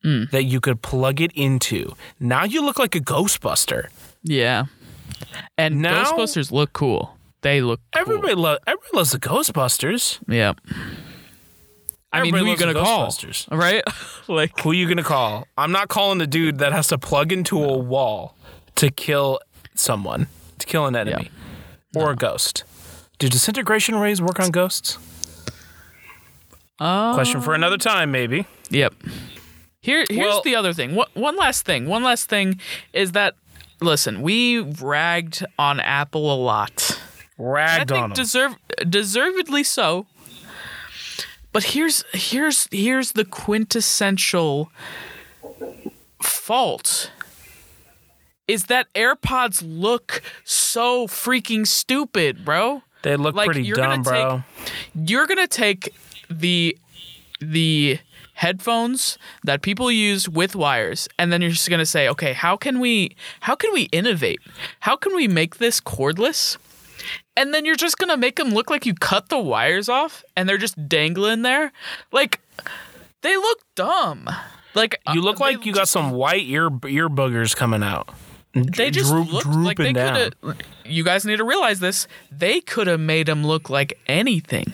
Hmm. 0.03 0.23
that 0.31 0.45
you 0.45 0.59
could 0.59 0.81
plug 0.81 1.21
it 1.21 1.31
into. 1.35 1.93
Now 2.19 2.43
you 2.43 2.63
look 2.65 2.79
like 2.79 2.95
a 2.95 2.99
Ghostbuster. 2.99 3.89
yeah. 4.23 4.65
And 5.57 5.81
Now- 5.81 6.03
Ghostbusters 6.05 6.51
look 6.51 6.73
cool. 6.73 7.15
They 7.41 7.61
look 7.61 7.79
cool. 7.93 8.01
Everybody 8.01 8.33
lo- 8.33 8.57
everybody 8.65 8.97
loves 8.97 9.11
the 9.11 9.19
Ghostbusters. 9.19 10.19
Yeah. 10.27 10.53
I 12.13 12.21
mean, 12.23 12.33
who 12.33 12.43
are 12.45 12.47
you 12.47 12.57
gonna 12.57 12.73
call? 12.73 13.07
Ghostbusters. 13.07 13.49
Right? 13.51 13.83
like 14.27 14.59
Who 14.61 14.71
are 14.71 14.73
you 14.73 14.87
gonna 14.87 15.03
call? 15.03 15.47
I'm 15.57 15.71
not 15.71 15.87
calling 15.87 16.17
the 16.17 16.27
dude 16.27 16.57
that 16.59 16.71
has 16.71 16.87
to 16.87 16.97
plug 16.97 17.31
into 17.31 17.63
a 17.63 17.77
wall 17.77 18.35
to 18.75 18.89
kill 18.89 19.39
someone, 19.75 20.27
to 20.59 20.65
kill 20.65 20.85
an 20.85 20.95
enemy, 20.95 21.29
or 21.95 22.11
a 22.11 22.15
ghost. 22.15 22.63
Do 23.19 23.29
disintegration 23.29 23.95
rays 23.95 24.21
work 24.21 24.39
on 24.39 24.49
ghosts? 24.51 24.97
uh, 26.79 27.13
Question 27.13 27.41
for 27.41 27.53
another 27.53 27.77
time, 27.77 28.11
maybe. 28.11 28.45
Yep. 28.69 28.93
Here, 29.81 30.05
here's 30.09 30.27
Well- 30.27 30.41
the 30.43 30.55
other 30.55 30.73
thing. 30.73 30.95
One, 30.95 31.07
one 31.13 31.35
last 31.37 31.65
thing. 31.65 31.87
One 31.87 32.03
last 32.03 32.29
thing 32.29 32.59
is 32.93 33.11
that 33.13 33.35
listen, 33.81 34.21
we 34.21 34.59
ragged 34.59 35.45
on 35.57 35.79
Apple 35.79 36.33
a 36.33 36.37
lot. 36.37 36.99
I 37.39 37.43
Ragged 37.43 37.89
think 37.89 38.03
on 38.03 38.09
them. 38.11 38.15
deserve 38.15 38.55
deservedly 38.87 39.63
so. 39.63 40.05
But 41.51 41.63
here's 41.65 42.03
here's 42.13 42.67
here's 42.71 43.11
the 43.13 43.25
quintessential 43.25 44.71
fault 46.21 47.11
is 48.51 48.65
that 48.65 48.93
AirPods 48.93 49.63
look 49.65 50.21
so 50.43 51.07
freaking 51.07 51.65
stupid, 51.65 52.43
bro. 52.43 52.83
they 53.01 53.15
look 53.15 53.33
like, 53.33 53.45
pretty 53.45 53.71
dumb, 53.71 54.03
gonna 54.03 54.03
bro. 54.03 54.43
You're 54.93 55.25
to 55.27 55.47
take 55.47 55.93
the 56.29 56.77
the 57.39 57.99
headphones 58.33 59.17
that 59.43 59.61
people 59.61 59.91
use 59.91 60.27
with 60.27 60.55
wires 60.55 61.07
and 61.17 61.31
then 61.31 61.41
you're 61.41 61.51
just 61.51 61.69
going 61.69 61.79
to 61.79 61.85
say, 61.85 62.09
"Okay, 62.09 62.33
how 62.33 62.57
can 62.57 62.79
we 62.79 63.15
how 63.39 63.55
can 63.55 63.71
we 63.71 63.83
innovate? 63.93 64.41
How 64.81 64.97
can 64.97 65.15
we 65.15 65.29
make 65.29 65.57
this 65.57 65.79
cordless?" 65.79 66.57
And 67.37 67.53
then 67.53 67.63
you're 67.63 67.77
just 67.77 67.97
going 67.97 68.09
to 68.09 68.17
make 68.17 68.35
them 68.35 68.49
look 68.49 68.69
like 68.69 68.85
you 68.85 68.93
cut 68.93 69.29
the 69.29 69.39
wires 69.39 69.87
off 69.87 70.23
and 70.35 70.47
they're 70.47 70.57
just 70.57 70.89
dangling 70.89 71.41
there. 71.41 71.71
Like 72.11 72.41
they 73.21 73.35
look 73.37 73.59
dumb. 73.75 74.29
Like 74.75 74.99
you 75.13 75.21
look 75.21 75.39
uh, 75.39 75.45
like 75.45 75.65
you 75.65 75.73
got 75.73 75.87
some 75.87 76.11
white 76.11 76.45
ear 76.45 76.69
ear 76.87 77.09
boogers 77.09 77.55
coming 77.55 77.81
out. 77.81 78.09
They 78.53 78.91
just 78.91 79.11
droop- 79.11 79.31
looked 79.31 79.45
like 79.47 79.77
they 79.77 79.93
drooping 79.93 79.95
could 79.95 80.35
have. 80.43 80.57
You 80.85 81.03
guys 81.03 81.25
need 81.25 81.37
to 81.37 81.43
realize 81.45 81.79
this. 81.79 82.07
They 82.31 82.59
could 82.61 82.87
have 82.87 82.99
made 82.99 83.29
him 83.29 83.45
look 83.45 83.69
like 83.69 83.97
anything. 84.07 84.73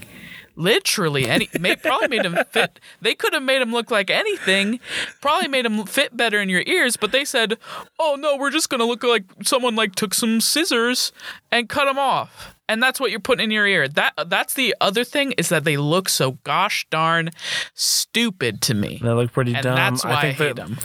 Literally, 0.56 1.28
any 1.28 1.48
may, 1.60 1.76
probably 1.76 2.08
made 2.08 2.26
him 2.26 2.36
fit. 2.50 2.80
They 3.00 3.14
could 3.14 3.34
have 3.34 3.44
made 3.44 3.62
him 3.62 3.72
look 3.72 3.92
like 3.92 4.10
anything. 4.10 4.80
Probably 5.22 5.48
made 5.48 5.68
him 5.68 5.86
fit 5.86 6.18
better 6.18 6.42
in 6.42 6.50
your 6.50 6.64
ears. 6.66 6.98
But 6.98 7.12
they 7.12 7.26
said, 7.26 7.60
"Oh 8.00 8.18
no, 8.20 8.36
we're 8.38 8.50
just 8.50 8.68
gonna 8.70 8.86
look 8.86 9.04
like 9.04 9.24
someone 9.44 9.76
like 9.76 9.94
took 9.94 10.16
some 10.16 10.42
scissors 10.42 11.12
and 11.52 11.70
cut 11.70 11.86
them 11.86 12.00
off." 12.00 12.56
And 12.68 12.82
that's 12.82 13.00
what 13.00 13.12
you're 13.12 13.20
putting 13.20 13.46
in 13.46 13.52
your 13.52 13.68
ear. 13.68 13.88
That 13.88 14.14
that's 14.26 14.56
the 14.56 14.76
other 14.82 15.04
thing 15.04 15.34
is 15.34 15.50
that 15.50 15.64
they 15.64 15.78
look 15.78 16.10
so 16.10 16.32
gosh 16.44 16.88
darn 16.90 17.30
stupid 17.76 18.60
to 18.64 18.74
me, 18.74 19.00
They 19.02 19.10
look 19.10 19.32
pretty 19.32 19.54
and 19.54 19.64
dumb. 19.64 19.76
that's 19.76 20.04
why 20.04 20.14
I, 20.16 20.22
think 20.22 20.38
hate 20.38 20.56
that 20.56 20.68
them. 20.68 20.78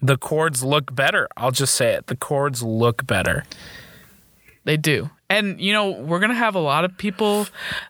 The 0.00 0.16
cords 0.16 0.62
look 0.62 0.94
better. 0.94 1.28
I'll 1.36 1.50
just 1.50 1.74
say 1.74 1.94
it. 1.94 2.06
The 2.06 2.16
cords 2.16 2.62
look 2.62 3.06
better. 3.06 3.44
They 4.64 4.76
do. 4.76 5.10
And 5.28 5.60
you 5.60 5.72
know, 5.72 5.90
we're 5.90 6.18
going 6.18 6.30
to 6.30 6.36
have 6.36 6.54
a 6.54 6.60
lot 6.60 6.84
of 6.84 6.96
people 6.98 7.46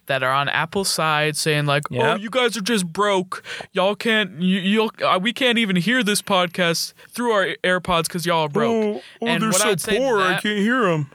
that 0.06 0.22
are 0.22 0.32
on 0.32 0.48
Apple's 0.48 0.88
side 0.88 1.36
saying 1.36 1.66
like, 1.66 1.84
"Oh, 1.92 2.14
you 2.16 2.30
guys 2.30 2.56
are 2.56 2.62
just 2.62 2.86
broke. 2.86 3.42
Y'all 3.72 3.94
can't 3.94 4.40
you 4.40 4.60
you'll 4.60 4.90
uh, 5.02 5.18
we 5.20 5.32
can't 5.32 5.58
even 5.58 5.76
hear 5.76 6.02
this 6.02 6.22
podcast 6.22 6.94
through 7.10 7.32
our 7.32 7.46
AirPods 7.62 8.08
cuz 8.08 8.24
y'all 8.24 8.46
are 8.46 8.48
broke." 8.48 9.02
and 9.20 9.42
they're 9.42 9.52
say 9.52 9.74
to 9.74 9.86
that, 10.18 10.42
can't 10.42 10.58
hear 10.58 10.82
them. 10.82 11.10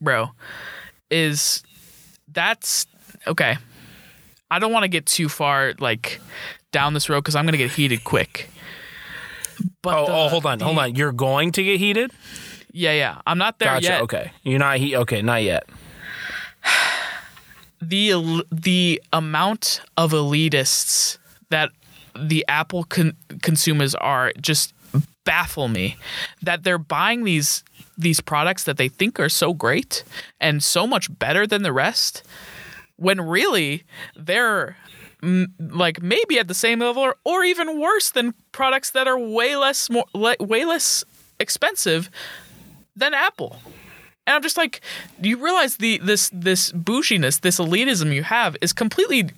bro, 0.00 0.30
is 1.10 1.64
that's 2.32 2.86
okay. 3.26 3.58
I 4.50 4.58
don't 4.60 4.72
want 4.72 4.84
to 4.84 4.88
get 4.88 5.06
too 5.06 5.28
far 5.28 5.74
like 5.80 6.20
down 6.70 6.94
this 6.94 7.08
road 7.08 7.24
cuz 7.24 7.34
I'm 7.34 7.44
going 7.44 7.52
to 7.52 7.58
get 7.58 7.72
heated 7.72 8.04
quick. 8.04 8.50
But 9.82 9.94
Oh, 9.96 10.02
oh 10.02 10.06
the- 10.06 10.12
oh, 10.12 10.28
hold 10.28 10.46
on, 10.46 10.60
hold 10.60 10.78
on. 10.78 10.94
You're 10.94 11.12
going 11.12 11.52
to 11.52 11.62
get 11.62 11.78
heated? 11.78 12.10
Yeah, 12.72 12.92
yeah. 12.92 13.20
I'm 13.26 13.38
not 13.38 13.58
there 13.58 13.68
Gotcha. 13.74 13.84
yet. 13.86 14.02
Okay, 14.02 14.32
you're 14.42 14.58
not 14.58 14.76
he. 14.78 14.94
Okay, 14.96 15.22
not 15.22 15.42
yet. 15.42 15.64
the 17.80 18.44
the 18.50 19.00
amount 19.12 19.80
of 19.96 20.12
elitists 20.12 21.18
that 21.50 21.70
the 22.18 22.44
Apple 22.48 22.84
con- 22.84 23.16
consumers 23.42 23.94
are 23.94 24.32
just 24.40 24.74
baffle 25.24 25.68
me 25.68 25.96
that 26.42 26.64
they're 26.64 26.78
buying 26.78 27.24
these 27.24 27.62
these 27.96 28.20
products 28.20 28.64
that 28.64 28.76
they 28.76 28.88
think 28.88 29.20
are 29.20 29.28
so 29.28 29.52
great 29.52 30.04
and 30.40 30.62
so 30.62 30.86
much 30.86 31.16
better 31.18 31.46
than 31.46 31.62
the 31.62 31.72
rest 31.72 32.22
when 32.96 33.20
really 33.20 33.84
they're 34.16 34.76
mm, 35.22 35.46
like 35.58 36.02
maybe 36.02 36.38
at 36.38 36.48
the 36.48 36.54
same 36.54 36.80
level 36.80 37.02
or, 37.02 37.16
or 37.24 37.44
even 37.44 37.80
worse 37.80 38.10
than 38.10 38.34
products 38.52 38.90
that 38.90 39.06
are 39.06 39.18
way 39.18 39.56
less 39.56 39.90
more 39.90 40.04
le- 40.14 40.36
way 40.40 40.64
less 40.64 41.04
expensive 41.38 42.10
than 42.96 43.14
Apple. 43.14 43.56
And 44.26 44.34
I'm 44.34 44.42
just 44.42 44.58
like, 44.58 44.82
do 45.22 45.28
you 45.30 45.42
realize 45.42 45.78
the 45.78 45.98
this 46.04 46.30
this 46.34 46.70
boushiness, 46.72 47.40
this 47.40 47.58
elitism 47.58 48.14
you 48.14 48.22
have 48.24 48.58
is 48.60 48.74
completely 48.74 49.30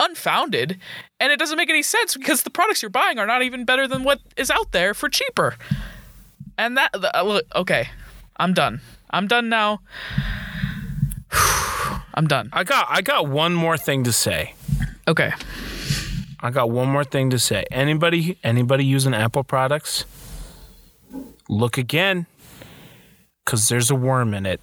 unfounded, 0.00 0.80
and 1.20 1.30
it 1.30 1.38
doesn't 1.38 1.56
make 1.56 1.70
any 1.70 1.82
sense 1.82 2.16
because 2.16 2.42
the 2.42 2.50
products 2.50 2.82
you're 2.82 2.90
buying 2.90 3.20
are 3.20 3.26
not 3.26 3.42
even 3.42 3.64
better 3.64 3.86
than 3.86 4.02
what 4.02 4.20
is 4.36 4.50
out 4.50 4.72
there 4.72 4.94
for 4.94 5.08
cheaper. 5.08 5.54
And 6.58 6.76
that, 6.76 6.90
uh, 6.92 7.40
okay, 7.54 7.90
I'm 8.36 8.52
done. 8.52 8.80
I'm 9.10 9.28
done 9.28 9.48
now. 9.48 9.80
I'm 12.14 12.26
done. 12.26 12.50
I 12.52 12.64
got 12.64 12.88
I 12.90 13.00
got 13.00 13.28
one 13.28 13.54
more 13.54 13.78
thing 13.78 14.02
to 14.04 14.12
say. 14.12 14.54
Okay. 15.08 15.32
I 16.40 16.50
got 16.50 16.70
one 16.70 16.88
more 16.88 17.04
thing 17.04 17.30
to 17.30 17.38
say. 17.38 17.64
Anybody 17.70 18.38
anybody 18.42 18.84
using 18.84 19.14
Apple 19.14 19.44
products? 19.44 20.04
Look 21.48 21.78
again. 21.78 22.26
Cause 23.44 23.68
there's 23.68 23.90
a 23.90 23.94
worm 23.94 24.34
in 24.34 24.46
it. 24.46 24.60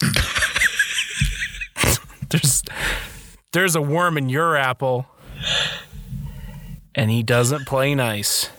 there's 2.30 2.62
there's 3.52 3.76
a 3.76 3.82
worm 3.82 4.16
in 4.16 4.28
your 4.28 4.56
apple. 4.56 5.06
And 6.94 7.10
he 7.10 7.22
doesn't 7.22 7.66
play 7.66 7.94
nice. 7.94 8.50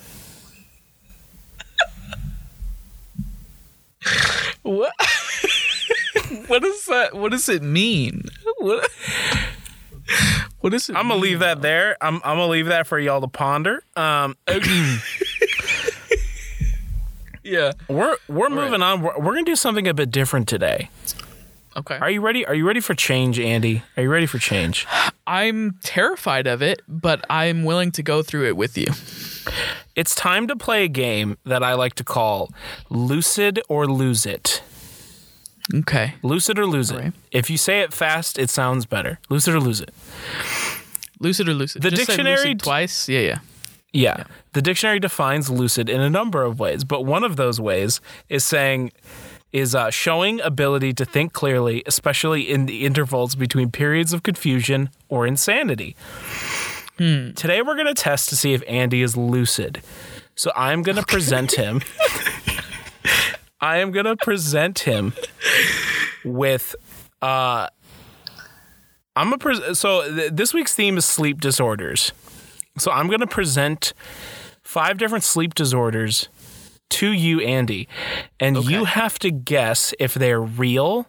What? 4.63 4.93
what 6.47 6.61
does 6.61 6.85
that? 6.85 7.13
What 7.13 7.31
does 7.31 7.49
it 7.49 7.61
mean? 7.61 8.23
What? 8.57 8.89
What 10.61 10.73
is 10.73 10.89
it? 10.89 10.95
I'm 10.95 11.07
gonna 11.07 11.19
leave 11.19 11.39
that 11.39 11.61
there. 11.61 11.97
I'm 12.01 12.15
I'm 12.17 12.37
gonna 12.37 12.47
leave 12.47 12.67
that 12.67 12.87
for 12.87 12.99
y'all 12.99 13.21
to 13.21 13.27
ponder. 13.27 13.83
Um 13.95 14.35
yeah. 17.43 17.71
We're 17.87 18.17
we're 18.27 18.49
moving 18.49 18.81
on. 18.81 19.01
We're, 19.01 19.17
we're 19.17 19.33
gonna 19.33 19.43
do 19.43 19.55
something 19.55 19.87
a 19.87 19.93
bit 19.93 20.11
different 20.11 20.47
today. 20.47 20.89
Okay. 21.75 21.97
Are 21.97 22.09
you 22.11 22.21
ready? 22.21 22.45
Are 22.45 22.53
you 22.53 22.67
ready 22.67 22.81
for 22.81 22.93
change, 22.93 23.39
Andy? 23.39 23.81
Are 23.95 24.03
you 24.03 24.09
ready 24.09 24.25
for 24.25 24.37
change? 24.39 24.85
I'm 25.25 25.79
terrified 25.83 26.45
of 26.45 26.61
it, 26.61 26.81
but 26.87 27.25
I'm 27.29 27.63
willing 27.63 27.91
to 27.93 28.03
go 28.03 28.21
through 28.21 28.47
it 28.47 28.57
with 28.57 28.77
you. 28.77 28.87
It's 29.95 30.13
time 30.13 30.47
to 30.47 30.55
play 30.55 30.83
a 30.83 30.89
game 30.89 31.37
that 31.45 31.63
I 31.63 31.73
like 31.75 31.93
to 31.95 32.03
call 32.03 32.51
Lucid 32.89 33.61
or 33.69 33.87
Lose 33.87 34.25
It. 34.25 34.61
Okay. 35.73 36.15
Lucid 36.23 36.59
or 36.59 36.65
lose 36.65 36.91
it. 36.91 37.13
If 37.31 37.49
you 37.49 37.57
say 37.57 37.81
it 37.81 37.93
fast, 37.93 38.37
it 38.37 38.49
sounds 38.49 38.85
better. 38.85 39.19
Lucid 39.29 39.55
or 39.55 39.59
lose 39.59 39.81
it. 39.81 39.93
Lucid 41.19 41.47
or 41.47 41.53
lucid? 41.53 41.81
The 41.81 41.91
Just 41.91 42.07
say 42.07 42.15
dictionary 42.15 42.55
twice. 42.55 43.07
Yeah, 43.07 43.19
yeah. 43.19 43.39
Yeah. 43.93 44.23
The 44.53 44.61
dictionary 44.61 44.99
defines 44.99 45.49
lucid 45.49 45.89
in 45.89 46.01
a 46.01 46.09
number 46.09 46.43
of 46.43 46.59
ways, 46.59 46.83
but 46.83 47.05
one 47.05 47.23
of 47.23 47.35
those 47.35 47.59
ways 47.59 48.01
is 48.29 48.43
saying 48.43 48.91
is 49.51 49.75
uh, 49.75 49.89
showing 49.89 50.39
ability 50.41 50.93
to 50.93 51.03
think 51.05 51.33
clearly, 51.33 51.83
especially 51.85 52.49
in 52.49 52.65
the 52.65 52.85
intervals 52.85 53.35
between 53.35 53.69
periods 53.69 54.13
of 54.13 54.23
confusion 54.23 54.89
or 55.09 55.27
insanity. 55.27 55.95
Today 56.97 57.63
we're 57.63 57.73
going 57.75 57.87
to 57.87 57.95
test 57.95 58.29
to 58.29 58.35
see 58.35 58.53
if 58.53 58.61
Andy 58.67 59.01
is 59.01 59.17
lucid. 59.17 59.81
So 60.35 60.51
I'm 60.55 60.83
going 60.83 60.97
to 60.97 61.05
present 61.05 61.53
him. 61.53 61.81
I 63.61 63.77
am 63.77 63.91
going 63.91 64.05
to 64.05 64.15
present 64.17 64.79
him 64.79 65.13
with 66.25 66.75
uh 67.21 67.67
I'm 69.15 69.33
a 69.33 69.37
pres- 69.37 69.77
so 69.77 70.09
th- 70.13 70.31
this 70.33 70.53
week's 70.53 70.73
theme 70.73 70.97
is 70.97 71.05
sleep 71.05 71.41
disorders. 71.41 72.11
So 72.77 72.89
I'm 72.91 73.07
going 73.07 73.19
to 73.19 73.27
present 73.27 73.93
five 74.63 74.97
different 74.97 75.23
sleep 75.25 75.53
disorders 75.53 76.29
to 76.91 77.11
you, 77.11 77.41
Andy, 77.41 77.87
and 78.39 78.63
you 78.65 78.85
have 78.85 79.19
to 79.19 79.29
guess 79.31 79.93
if 79.99 80.13
they're 80.13 80.41
real 80.41 81.07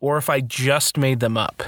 or 0.00 0.16
if 0.18 0.30
I 0.30 0.40
just 0.40 0.96
made 0.96 1.20
them 1.20 1.36
up. 1.36 1.62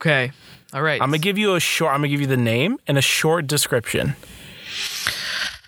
Okay. 0.00 0.32
All 0.72 0.82
right. 0.82 1.00
I'm 1.00 1.08
gonna 1.08 1.18
give 1.18 1.36
you 1.38 1.54
a 1.56 1.60
short. 1.60 1.92
I'm 1.92 1.98
gonna 1.98 2.08
give 2.08 2.20
you 2.20 2.26
the 2.28 2.36
name 2.36 2.78
and 2.86 2.96
a 2.96 3.02
short 3.02 3.46
description, 3.48 4.14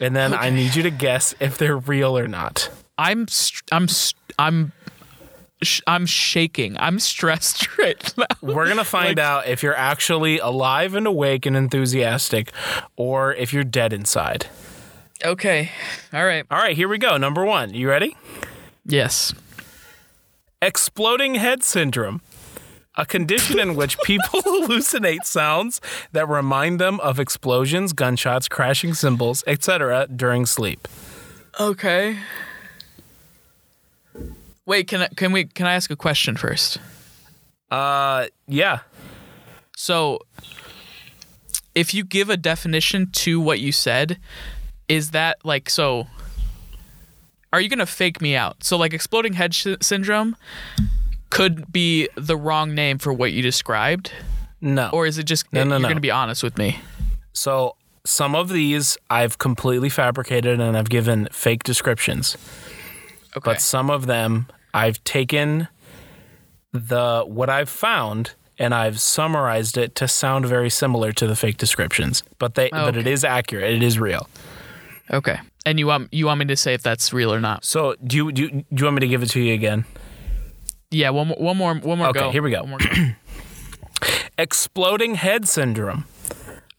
and 0.00 0.14
then 0.14 0.32
I 0.32 0.50
need 0.50 0.74
you 0.76 0.82
to 0.84 0.90
guess 0.90 1.34
if 1.40 1.58
they're 1.58 1.76
real 1.76 2.16
or 2.16 2.28
not. 2.28 2.70
I'm 3.02 3.26
I'm 3.72 3.88
I'm 4.38 4.72
sh- 5.62 5.80
I'm 5.86 6.06
shaking. 6.06 6.76
I'm 6.78 6.98
stressed 6.98 7.76
right 7.78 8.14
now. 8.16 8.26
We're 8.40 8.68
gonna 8.68 8.84
find 8.84 9.18
out 9.18 9.48
if 9.48 9.62
you're 9.62 9.76
actually 9.76 10.38
alive 10.38 10.94
and 10.94 11.06
awake 11.06 11.44
and 11.44 11.56
enthusiastic, 11.56 12.52
or 12.96 13.34
if 13.34 13.52
you're 13.52 13.64
dead 13.64 13.92
inside. 13.92 14.46
Okay. 15.24 15.70
All 16.12 16.24
right. 16.24 16.44
All 16.50 16.58
right, 16.58 16.76
here 16.76 16.88
we 16.88 16.98
go. 16.98 17.16
Number 17.16 17.44
one. 17.44 17.74
You 17.74 17.88
ready? 17.88 18.16
Yes. 18.84 19.32
Exploding 20.60 21.36
head 21.36 21.62
syndrome. 21.62 22.20
A 22.96 23.06
condition 23.06 23.58
in 23.58 23.74
which 23.74 23.98
people 24.00 24.42
hallucinate 24.42 25.24
sounds 25.24 25.80
that 26.12 26.28
remind 26.28 26.78
them 26.78 27.00
of 27.00 27.18
explosions, 27.18 27.92
gunshots, 27.92 28.48
crashing 28.48 28.94
cymbals, 28.94 29.42
etc. 29.46 30.06
during 30.14 30.44
sleep. 30.44 30.86
Okay. 31.58 32.18
Wait, 34.66 34.86
can 34.88 35.02
I, 35.02 35.08
can 35.08 35.32
we 35.32 35.44
can 35.44 35.66
I 35.66 35.74
ask 35.74 35.90
a 35.90 35.96
question 35.96 36.36
first? 36.36 36.78
Uh, 37.70 38.26
yeah. 38.46 38.80
So, 39.76 40.20
if 41.74 41.94
you 41.94 42.04
give 42.04 42.30
a 42.30 42.36
definition 42.36 43.10
to 43.12 43.40
what 43.40 43.60
you 43.60 43.72
said, 43.72 44.18
is 44.88 45.10
that 45.10 45.38
like 45.44 45.68
so? 45.70 46.06
Are 47.52 47.60
you 47.60 47.68
gonna 47.68 47.86
fake 47.86 48.20
me 48.20 48.36
out? 48.36 48.62
So, 48.64 48.76
like, 48.76 48.92
exploding 48.94 49.34
head 49.34 49.54
sh- 49.54 49.66
syndrome 49.80 50.36
could 51.30 51.70
be 51.72 52.08
the 52.14 52.36
wrong 52.36 52.74
name 52.74 52.98
for 52.98 53.12
what 53.12 53.32
you 53.32 53.42
described, 53.42 54.12
No. 54.60 54.90
or 54.92 55.06
is 55.06 55.18
it 55.18 55.24
just 55.24 55.50
No, 55.52 55.64
no, 55.64 55.70
you're 55.76 55.80
no. 55.80 55.88
gonna 55.88 56.00
be 56.00 56.10
honest 56.10 56.42
with 56.42 56.56
me? 56.58 56.78
So 57.32 57.76
some 58.04 58.34
of 58.34 58.48
these 58.50 58.96
I've 59.10 59.38
completely 59.38 59.88
fabricated 59.88 60.60
and 60.60 60.76
I've 60.76 60.88
given 60.90 61.28
fake 61.32 61.62
descriptions, 61.62 62.36
Okay. 63.36 63.52
but 63.52 63.60
some 63.60 63.90
of 63.90 64.06
them 64.06 64.46
I've 64.74 65.02
taken 65.04 65.68
the 66.72 67.24
what 67.26 67.48
I've 67.50 67.68
found 67.68 68.34
and 68.58 68.74
I've 68.74 69.00
summarized 69.00 69.76
it 69.76 69.94
to 69.96 70.06
sound 70.08 70.46
very 70.46 70.70
similar 70.70 71.12
to 71.12 71.26
the 71.26 71.34
fake 71.36 71.56
descriptions. 71.56 72.22
But 72.38 72.54
they 72.54 72.68
but 72.70 72.96
it 72.96 73.00
Okay. 73.00 73.12
is 73.12 73.24
accurate. 73.24 73.72
It 73.74 73.82
is 73.82 73.98
real. 73.98 74.28
okay. 75.10 75.38
And 75.64 75.78
you 75.78 75.86
want 75.86 76.12
you 76.12 76.26
want 76.26 76.38
me 76.40 76.44
to 76.46 76.56
say 76.56 76.74
if 76.74 76.82
that's 76.82 77.12
real 77.12 77.32
or 77.32 77.40
not? 77.40 77.64
So 77.64 77.94
do 78.04 78.16
you 78.16 78.32
do 78.32 78.42
you, 78.42 78.48
do 78.50 78.64
you 78.72 78.84
want 78.84 78.96
me 78.96 79.00
to 79.00 79.08
give 79.08 79.22
it 79.22 79.30
to 79.30 79.40
you 79.40 79.54
again? 79.54 79.84
Yeah. 80.90 81.10
One 81.10 81.28
more. 81.28 81.36
One 81.38 81.56
more. 81.56 81.74
One 81.76 81.98
more. 81.98 82.08
Okay, 82.08 82.20
go. 82.20 82.30
here 82.30 82.42
we 82.42 82.50
go. 82.50 82.60
One 82.62 82.70
more 82.70 82.78
go. 82.78 82.86
Exploding 84.38 85.14
head 85.16 85.46
syndrome. 85.48 86.04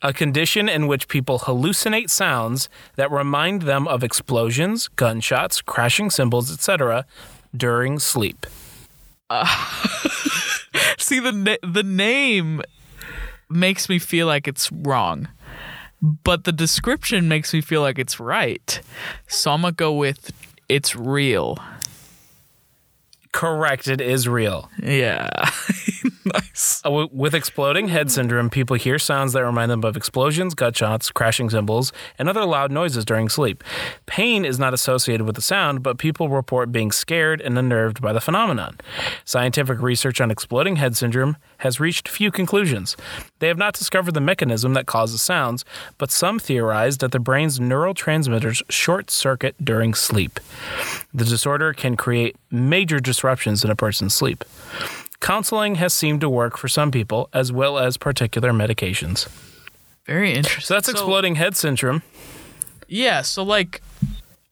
A 0.06 0.12
condition 0.12 0.68
in 0.68 0.88
which 0.88 1.08
people 1.08 1.40
hallucinate 1.40 2.10
sounds 2.10 2.68
that 2.98 3.10
remind 3.10 3.62
them 3.62 3.88
of 3.88 4.04
explosions, 4.04 4.90
gunshots, 4.90 5.62
crashing 5.62 6.10
cymbals, 6.10 6.52
etc. 6.52 7.06
during 7.56 8.00
sleep. 8.00 8.46
See 10.98 11.20
the 11.20 11.32
na- 11.32 11.56
the 11.64 11.84
name 11.84 12.62
makes 13.50 13.88
me 13.88 13.98
feel 13.98 14.28
like 14.28 14.46
it's 14.48 14.70
wrong, 14.72 15.30
but 16.02 16.44
the 16.44 16.52
description 16.52 17.30
makes 17.30 17.54
me 17.54 17.62
feel 17.62 17.82
like 17.82 17.98
it's 17.98 18.20
right. 18.20 18.82
So 19.28 19.52
I'm 19.52 19.62
gonna 19.62 19.72
go 19.72 19.94
with 19.94 20.32
it's 20.68 20.96
real. 20.96 21.58
Correct, 23.34 23.88
it 23.88 24.00
is 24.00 24.28
real. 24.28 24.70
Yeah, 24.82 25.28
nice. 26.26 26.82
Uh, 26.86 27.08
With 27.12 27.34
exploding 27.34 27.88
head 27.88 28.12
syndrome, 28.12 28.50
people 28.52 28.78
hear 28.78 29.00
sounds 29.00 29.34
that 29.34 29.44
remind 29.44 29.72
them 29.72 29.84
of 29.84 29.98
explosions, 29.98 30.54
gunshots, 30.54 31.12
crashing 31.12 31.50
cymbals, 31.50 31.92
and 32.20 32.30
other 32.30 32.46
loud 32.46 32.72
noises 32.72 33.04
during 33.04 33.30
sleep. 33.30 33.64
Pain 34.06 34.46
is 34.46 34.60
not 34.60 34.74
associated 34.74 35.26
with 35.26 35.36
the 35.36 35.42
sound, 35.42 35.82
but 35.82 35.98
people 35.98 36.30
report 36.30 36.72
being 36.72 36.92
scared 36.92 37.42
and 37.42 37.58
unnerved 37.58 38.02
by 38.02 38.14
the 38.14 38.22
phenomenon. 38.22 38.78
Scientific 39.26 39.82
research 39.82 40.22
on 40.22 40.30
exploding 40.30 40.76
head 40.76 40.96
syndrome 40.96 41.36
has 41.58 41.80
reached 41.80 42.08
few 42.08 42.30
conclusions. 42.30 42.96
They 43.40 43.48
have 43.48 43.58
not 43.58 43.74
discovered 43.74 44.14
the 44.14 44.22
mechanism 44.22 44.74
that 44.76 44.86
causes 44.86 45.22
sounds, 45.24 45.66
but 45.98 46.12
some 46.12 46.38
theorize 46.38 47.00
that 47.00 47.12
the 47.12 47.20
brain's 47.20 47.58
neurotransmitters 47.60 48.62
short 48.70 49.10
circuit 49.10 49.56
during 49.64 49.96
sleep. 49.96 50.40
The 51.14 51.26
disorder 51.26 51.74
can 51.74 51.96
create 51.98 52.36
major 52.54 53.00
disruptions 53.00 53.64
in 53.66 53.70
a 53.70 53.76
person's 53.76 54.14
sleep. 54.14 54.46
Counseling 55.20 55.76
has 55.76 55.94
seemed 55.94 56.22
to 56.22 56.30
work 56.30 56.58
for 56.58 56.68
some 56.68 56.92
people, 56.92 57.30
as 57.34 57.52
well 57.52 57.80
as 57.80 57.98
particular 57.98 58.52
medications. 58.52 59.28
Very 60.06 60.34
interesting. 60.34 60.64
So 60.64 60.74
that's 60.74 60.90
exploding 60.90 61.36
head 61.36 61.56
syndrome. 61.56 62.04
Yeah. 62.88 63.22
So 63.22 63.44
like, 63.44 63.82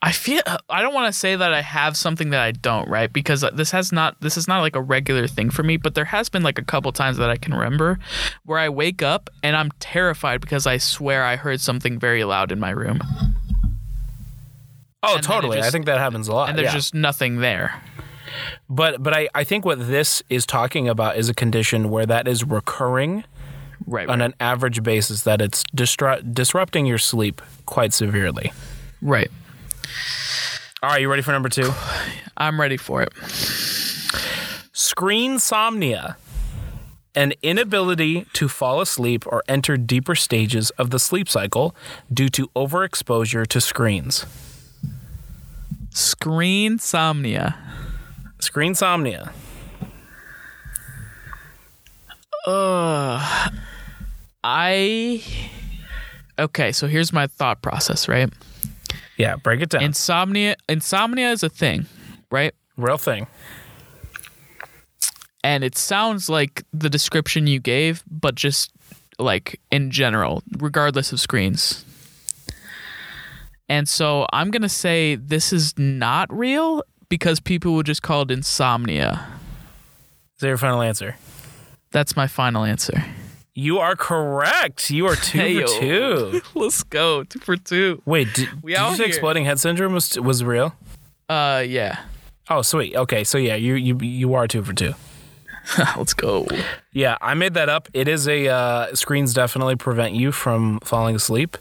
I 0.01 0.11
feel 0.13 0.41
I 0.69 0.81
don't 0.81 0.93
want 0.93 1.13
to 1.13 1.17
say 1.17 1.35
that 1.35 1.53
I 1.53 1.61
have 1.61 1.95
something 1.95 2.31
that 2.31 2.41
I 2.41 2.53
don't, 2.53 2.87
right? 2.89 3.11
Because 3.11 3.45
this 3.53 3.71
has 3.71 3.91
not 3.91 4.19
this 4.21 4.37
is 4.37 4.47
not 4.47 4.61
like 4.61 4.75
a 4.75 4.81
regular 4.81 5.27
thing 5.27 5.49
for 5.49 5.61
me. 5.61 5.77
But 5.77 5.93
there 5.93 6.05
has 6.05 6.29
been 6.29 6.41
like 6.41 6.57
a 6.57 6.63
couple 6.63 6.91
times 6.91 7.17
that 7.17 7.29
I 7.29 7.35
can 7.35 7.53
remember 7.53 7.99
where 8.45 8.57
I 8.57 8.69
wake 8.69 9.03
up 9.03 9.29
and 9.43 9.55
I'm 9.55 9.71
terrified 9.79 10.41
because 10.41 10.65
I 10.65 10.77
swear 10.77 11.23
I 11.23 11.35
heard 11.35 11.61
something 11.61 11.99
very 11.99 12.23
loud 12.23 12.51
in 12.51 12.59
my 12.59 12.71
room. 12.71 12.99
Oh, 15.03 15.17
it 15.17 15.23
totally. 15.23 15.59
I 15.59 15.69
think 15.69 15.85
that 15.85 15.97
happens 15.97 16.27
a 16.27 16.33
lot. 16.33 16.49
and 16.49 16.57
there's 16.57 16.67
yeah. 16.67 16.73
just 16.73 16.93
nothing 16.93 17.37
there. 17.37 17.81
But 18.69 19.01
but 19.03 19.13
I, 19.13 19.27
I 19.35 19.43
think 19.43 19.65
what 19.65 19.87
this 19.87 20.21
is 20.29 20.45
talking 20.45 20.87
about 20.89 21.17
is 21.17 21.29
a 21.29 21.33
condition 21.33 21.89
where 21.89 22.05
that 22.05 22.27
is 22.27 22.43
recurring 22.43 23.23
Right. 23.87 24.07
on 24.07 24.19
Right. 24.19 24.25
an 24.25 24.33
average 24.39 24.83
basis, 24.83 25.23
that 25.23 25.41
it's 25.41 25.63
disru- 25.75 26.21
disrupting 26.33 26.85
your 26.85 26.99
sleep 26.99 27.41
quite 27.65 27.93
severely. 27.93 28.51
right. 29.01 29.31
All 30.83 30.89
right, 30.91 31.01
you 31.01 31.09
ready 31.09 31.21
for 31.23 31.31
number 31.31 31.49
two? 31.49 31.71
I'm 32.37 32.59
ready 32.61 32.77
for 32.77 33.01
it. 33.03 33.11
Screen 34.73 35.37
somnia. 35.37 36.15
An 37.13 37.33
inability 37.43 38.25
to 38.33 38.47
fall 38.47 38.81
asleep 38.81 39.27
or 39.27 39.43
enter 39.47 39.77
deeper 39.77 40.15
stages 40.15 40.69
of 40.71 40.89
the 40.91 40.97
sleep 40.99 41.27
cycle 41.27 41.75
due 42.11 42.29
to 42.29 42.47
overexposure 42.55 43.45
to 43.47 43.59
screens. 43.61 44.25
Screen 45.89 46.77
somnia. 46.77 47.55
Screen 48.41 48.73
somnia. 48.73 49.31
I. 54.43 55.23
Okay, 56.39 56.71
so 56.71 56.87
here's 56.87 57.13
my 57.13 57.27
thought 57.27 57.61
process, 57.61 58.07
right? 58.07 58.29
Yeah, 59.17 59.35
break 59.35 59.61
it 59.61 59.69
down. 59.69 59.83
Insomnia. 59.83 60.55
Insomnia 60.67 61.31
is 61.31 61.43
a 61.43 61.49
thing, 61.49 61.85
right? 62.31 62.53
Real 62.77 62.97
thing. 62.97 63.27
and 65.43 65.63
it 65.63 65.77
sounds 65.77 66.29
like 66.29 66.63
the 66.73 66.89
description 66.89 67.47
you 67.47 67.59
gave, 67.59 68.03
but 68.09 68.35
just 68.35 68.71
like 69.19 69.59
in 69.71 69.91
general, 69.91 70.41
regardless 70.57 71.11
of 71.11 71.19
screens. 71.19 71.85
And 73.69 73.87
so 73.87 74.25
I'm 74.33 74.51
going 74.51 74.63
to 74.63 74.69
say 74.69 75.15
this 75.15 75.53
is 75.53 75.77
not 75.77 76.31
real 76.33 76.83
because 77.11 77.41
people 77.41 77.73
would 77.75 77.85
just 77.85 78.01
call 78.01 78.21
it 78.21 78.31
insomnia. 78.31 79.27
Is 80.37 80.39
that 80.39 80.47
your 80.47 80.57
final 80.57 80.81
answer? 80.81 81.17
That's 81.91 82.15
my 82.15 82.25
final 82.25 82.63
answer. 82.63 83.03
You 83.53 83.79
are 83.79 83.97
correct. 83.97 84.89
You 84.89 85.07
are 85.07 85.15
two 85.17 85.37
Hey, 85.37 85.53
for 85.55 85.59
yo. 85.59 85.79
two. 86.31 86.41
Let's 86.55 86.83
go. 86.83 87.25
Two 87.25 87.39
for 87.39 87.57
two. 87.57 88.01
Wait, 88.05 88.33
did, 88.33 88.47
We 88.63 88.73
did 88.73 88.89
you 88.91 88.95
say 88.95 89.05
exploding 89.05 89.43
head 89.43 89.59
syndrome 89.59 89.93
was 89.93 90.17
was 90.19 90.41
real? 90.43 90.73
Uh, 91.27 91.63
yeah. 91.67 91.99
Oh, 92.49 92.61
sweet. 92.61 92.95
Okay, 92.95 93.25
so 93.25 93.37
yeah, 93.37 93.55
you 93.55 93.73
you 93.75 93.97
you 93.99 94.33
are 94.35 94.47
two 94.47 94.63
for 94.63 94.71
two. 94.73 94.93
Let's 95.97 96.13
go. 96.13 96.47
Yeah, 96.93 97.17
I 97.21 97.33
made 97.33 97.53
that 97.55 97.67
up. 97.67 97.89
It 97.93 98.07
is 98.07 98.25
a 98.27 98.47
uh, 98.47 98.95
screens 98.95 99.33
definitely 99.33 99.75
prevent 99.75 100.15
you 100.15 100.31
from 100.31 100.79
falling 100.79 101.15
asleep, 101.15 101.57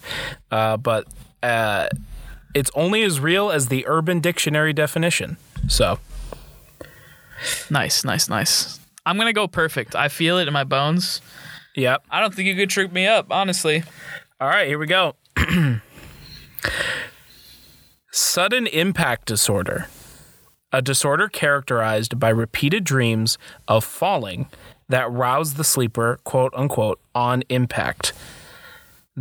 uh, 0.53 0.77
but 0.77 1.07
uh, 1.43 1.89
it's 2.55 2.71
only 2.75 3.03
as 3.03 3.21
real 3.21 3.51
as 3.51 3.69
the 3.69 3.87
Urban 3.87 4.21
Dictionary 4.21 4.73
definition. 4.73 5.37
So 5.69 5.99
Nice, 7.71 8.05
nice, 8.05 8.29
nice. 8.29 8.81
I'm 9.07 9.17
gonna 9.17 9.33
go 9.33 9.49
perfect. 9.49 9.97
I 9.97 10.09
feel 10.09 10.39
it 10.39 10.47
in 10.49 10.53
my 10.53 10.65
bones. 10.65 11.21
Yep. 11.77 12.05
I 12.11 12.21
don't 12.21 12.35
think 12.35 12.49
you 12.49 12.57
could 12.57 12.71
trick 12.71 12.93
me 12.93 13.07
up, 13.07 13.29
honestly. 13.31 13.83
All 14.41 14.49
right, 14.49 14.67
here 14.67 14.79
we 14.79 14.87
go. 14.87 15.15
Sudden 18.13 18.67
impact 18.67 19.27
disorder. 19.27 19.89
A 20.73 20.83
disorder 20.83 21.29
characterized 21.29 22.19
by 22.19 22.29
repeated 22.29 22.85
dreams 22.85 23.39
of 23.67 23.85
falling 23.85 24.47
that 24.89 25.11
rouse 25.11 25.55
the 25.55 25.65
sleeper, 25.65 26.19
quote 26.25 26.53
unquote, 26.57 27.01
on 27.15 27.43
impact. 27.49 28.13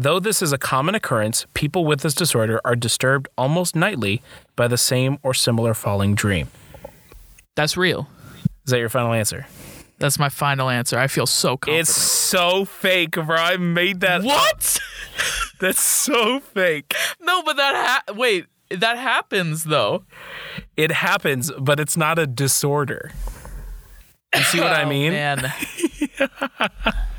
Though 0.02 0.22
this 0.22 0.42
is 0.42 0.54
a 0.54 0.58
common 0.58 0.96
occurrence, 0.96 1.46
people 1.54 1.84
with 1.84 2.00
this 2.00 2.14
disorder 2.14 2.62
are 2.64 2.74
disturbed 2.78 3.28
almost 3.38 3.76
nightly 3.76 4.22
by 4.56 4.70
the 4.70 4.78
same 4.78 5.18
or 5.24 5.34
similar 5.34 5.74
falling 5.74 6.16
dream. 6.16 6.48
That's 7.58 7.76
real. 7.76 8.08
Is 8.66 8.72
that 8.72 8.80
your 8.80 8.88
final 8.88 9.12
answer? 9.12 9.46
That's 9.98 10.18
my 10.18 10.30
final 10.30 10.70
answer. 10.70 10.98
I 10.98 11.08
feel 11.08 11.26
so 11.26 11.58
confident. 11.58 11.82
It's 11.90 11.94
so 11.94 12.64
fake, 12.64 13.12
bro. 13.12 13.36
I 13.36 13.58
made 13.58 14.00
that. 14.00 14.24
what? 14.24 14.80
That's 15.60 15.82
so 15.82 16.40
fake. 16.40 16.96
no, 17.20 17.44
but 17.44 17.58
that 17.58 17.76
ha- 18.08 18.14
wait, 18.14 18.46
that 18.72 18.98
happens 18.98 19.66
though. 19.66 20.06
It 20.78 20.94
happens, 20.94 21.52
but 21.60 21.78
it's 21.82 21.98
not 21.98 22.18
a 22.18 22.26
disorder. 22.26 23.12
You 24.34 24.44
see 24.44 24.62
what 24.62 24.72
I 24.72 24.84
Oh, 24.86 24.88
mean? 24.88 25.12
man. 25.12 25.52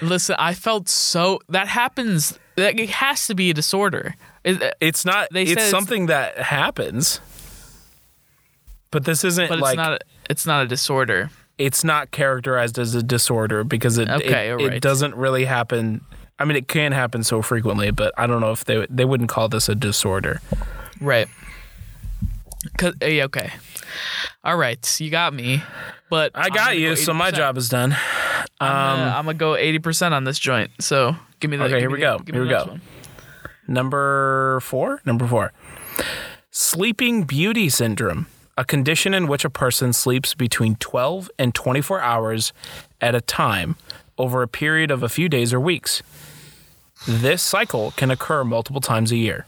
Listen, 0.00 0.36
I 0.38 0.54
felt 0.54 0.88
so 0.88 1.40
that 1.48 1.68
happens. 1.68 2.38
That 2.56 2.78
it 2.78 2.90
has 2.90 3.26
to 3.28 3.34
be 3.34 3.50
a 3.50 3.54
disorder. 3.54 4.14
It- 4.44 4.74
It's 4.80 5.04
not. 5.04 5.28
They 5.32 5.42
it's 5.42 5.52
it's- 5.52 5.70
something 5.70 6.06
that 6.06 6.38
happens, 6.38 7.20
but 8.90 9.04
this 9.04 9.24
isn't 9.24 9.48
but 9.48 9.60
like 9.60 9.72
it's 9.74 9.76
not. 9.76 9.92
A, 9.92 9.98
it's 10.30 10.46
not 10.46 10.64
a 10.64 10.68
disorder. 10.68 11.30
it's 11.58 11.82
not 11.84 12.10
characterized 12.12 12.78
as 12.78 12.94
a 12.94 13.02
disorder 13.02 13.64
because 13.64 13.98
it 13.98 14.08
Okay, 14.08 14.48
it, 14.48 14.52
all 14.52 14.66
it 14.66 14.80
doesn't 14.80 15.14
really 15.16 15.44
happen. 15.44 16.02
I 16.38 16.44
mean, 16.44 16.56
it 16.56 16.68
can 16.68 16.92
happen 16.92 17.24
so 17.24 17.42
frequently, 17.42 17.90
but 17.90 18.12
I 18.16 18.26
don't 18.28 18.40
know 18.40 18.52
if 18.52 18.64
they 18.64 18.86
they 18.88 19.04
wouldn't 19.04 19.28
call 19.28 19.48
this 19.48 19.68
a 19.68 19.74
disorder. 19.74 20.40
Right. 21.00 21.26
Cause 22.76 22.94
eh, 23.00 23.22
okay. 23.24 23.52
All 24.44 24.56
right, 24.56 25.00
you 25.00 25.10
got 25.10 25.32
me. 25.34 25.62
But 26.10 26.32
I 26.34 26.48
got 26.48 26.76
you, 26.78 26.96
so 26.96 27.12
my 27.12 27.30
job 27.30 27.56
is 27.56 27.68
done. 27.68 27.96
I'm, 28.60 28.96
gonna, 28.96 29.02
um, 29.10 29.16
I'm 29.18 29.24
gonna 29.26 29.34
go 29.38 29.56
eighty 29.56 29.78
percent 29.78 30.14
on 30.14 30.24
this 30.24 30.38
joint. 30.38 30.70
So 30.80 31.14
give 31.40 31.50
me 31.50 31.56
the. 31.56 31.64
Okay, 31.64 31.78
here 31.80 31.90
we 31.90 31.98
the- 31.98 32.00
go. 32.00 32.20
Here 32.32 32.42
we 32.42 32.48
go. 32.48 32.64
one. 32.64 32.80
Number 33.66 34.60
four. 34.60 35.00
Number 35.04 35.26
four. 35.26 35.52
Sleeping 36.50 37.24
beauty 37.24 37.68
syndrome, 37.68 38.26
a 38.56 38.64
condition 38.64 39.14
in 39.14 39.28
which 39.28 39.44
a 39.44 39.50
person 39.50 39.92
sleeps 39.92 40.34
between 40.34 40.74
12 40.76 41.30
and 41.38 41.54
24 41.54 42.00
hours 42.00 42.52
at 43.00 43.14
a 43.14 43.20
time 43.20 43.76
over 44.16 44.42
a 44.42 44.48
period 44.48 44.90
of 44.90 45.02
a 45.02 45.08
few 45.08 45.28
days 45.28 45.52
or 45.52 45.60
weeks. 45.60 46.02
This 47.06 47.42
cycle 47.42 47.92
can 47.92 48.10
occur 48.10 48.42
multiple 48.42 48.80
times 48.80 49.12
a 49.12 49.16
year. 49.16 49.46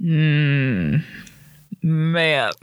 Hmm. 0.00 0.96
Man, 1.82 2.50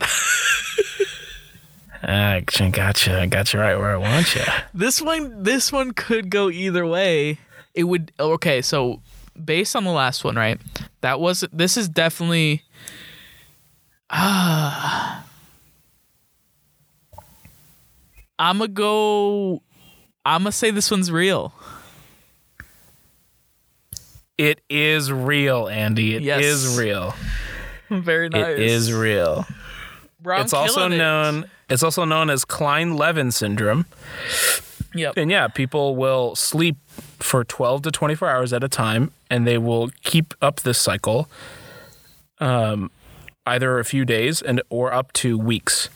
I 2.02 2.40
gotcha. 2.40 3.20
I 3.20 3.26
got 3.26 3.52
you 3.54 3.60
right 3.60 3.76
where 3.76 3.92
I 3.92 3.96
want 3.96 4.34
you. 4.34 4.42
this 4.74 5.00
one, 5.00 5.42
this 5.42 5.70
one 5.70 5.92
could 5.92 6.30
go 6.30 6.50
either 6.50 6.84
way. 6.86 7.38
It 7.74 7.84
would. 7.84 8.12
Okay, 8.18 8.60
so 8.62 9.00
based 9.42 9.76
on 9.76 9.84
the 9.84 9.90
last 9.92 10.24
one, 10.24 10.36
right? 10.36 10.60
That 11.00 11.20
was. 11.20 11.44
This 11.52 11.76
is 11.76 11.88
definitely. 11.88 12.62
Ah. 14.10 15.24
I'm 18.38 18.58
gonna 18.58 18.68
go. 18.68 19.62
I'm 20.24 20.42
gonna 20.42 20.52
say 20.52 20.70
this 20.70 20.90
one's 20.90 21.10
real. 21.10 21.52
It 24.38 24.60
is 24.68 25.12
real, 25.12 25.68
Andy. 25.68 26.16
It 26.16 26.22
is 26.22 26.64
Yes. 26.64 26.78
real. 26.78 27.14
Very 27.90 28.28
nice. 28.28 28.54
It 28.54 28.60
is 28.60 28.92
real. 28.92 29.46
Bro, 30.20 30.40
it's 30.40 30.52
also 30.52 30.86
it. 30.86 30.96
known. 30.96 31.48
It's 31.72 31.82
also 31.82 32.04
known 32.04 32.28
as 32.28 32.44
Kleine-Levin 32.44 33.30
syndrome. 33.30 33.86
Yep. 34.94 35.14
And 35.16 35.30
yeah, 35.30 35.48
people 35.48 35.96
will 35.96 36.36
sleep 36.36 36.76
for 37.18 37.44
12 37.44 37.82
to 37.82 37.90
24 37.90 38.28
hours 38.28 38.52
at 38.52 38.62
a 38.62 38.68
time 38.68 39.10
and 39.30 39.46
they 39.46 39.56
will 39.56 39.90
keep 40.02 40.34
up 40.42 40.60
this 40.60 40.78
cycle 40.78 41.30
um, 42.40 42.90
either 43.46 43.78
a 43.78 43.84
few 43.84 44.04
days 44.04 44.42
and 44.42 44.60
or 44.68 44.92
up 44.92 45.12
to 45.14 45.38
weeks. 45.38 45.88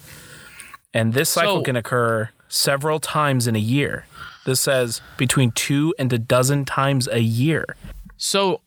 And 0.94 1.12
this 1.12 1.28
cycle 1.28 1.58
So- 1.58 1.62
can 1.64 1.76
occur 1.76 2.30
several 2.48 2.98
times 2.98 3.46
in 3.46 3.54
a 3.54 3.60
year. 3.60 4.06
This 4.46 4.60
says 4.60 5.02
between 5.18 5.50
2 5.50 5.94
and 5.98 6.10
a 6.12 6.18
dozen 6.18 6.64
times 6.64 7.06
a 7.08 7.20
year. 7.20 7.76
So, 8.16 8.62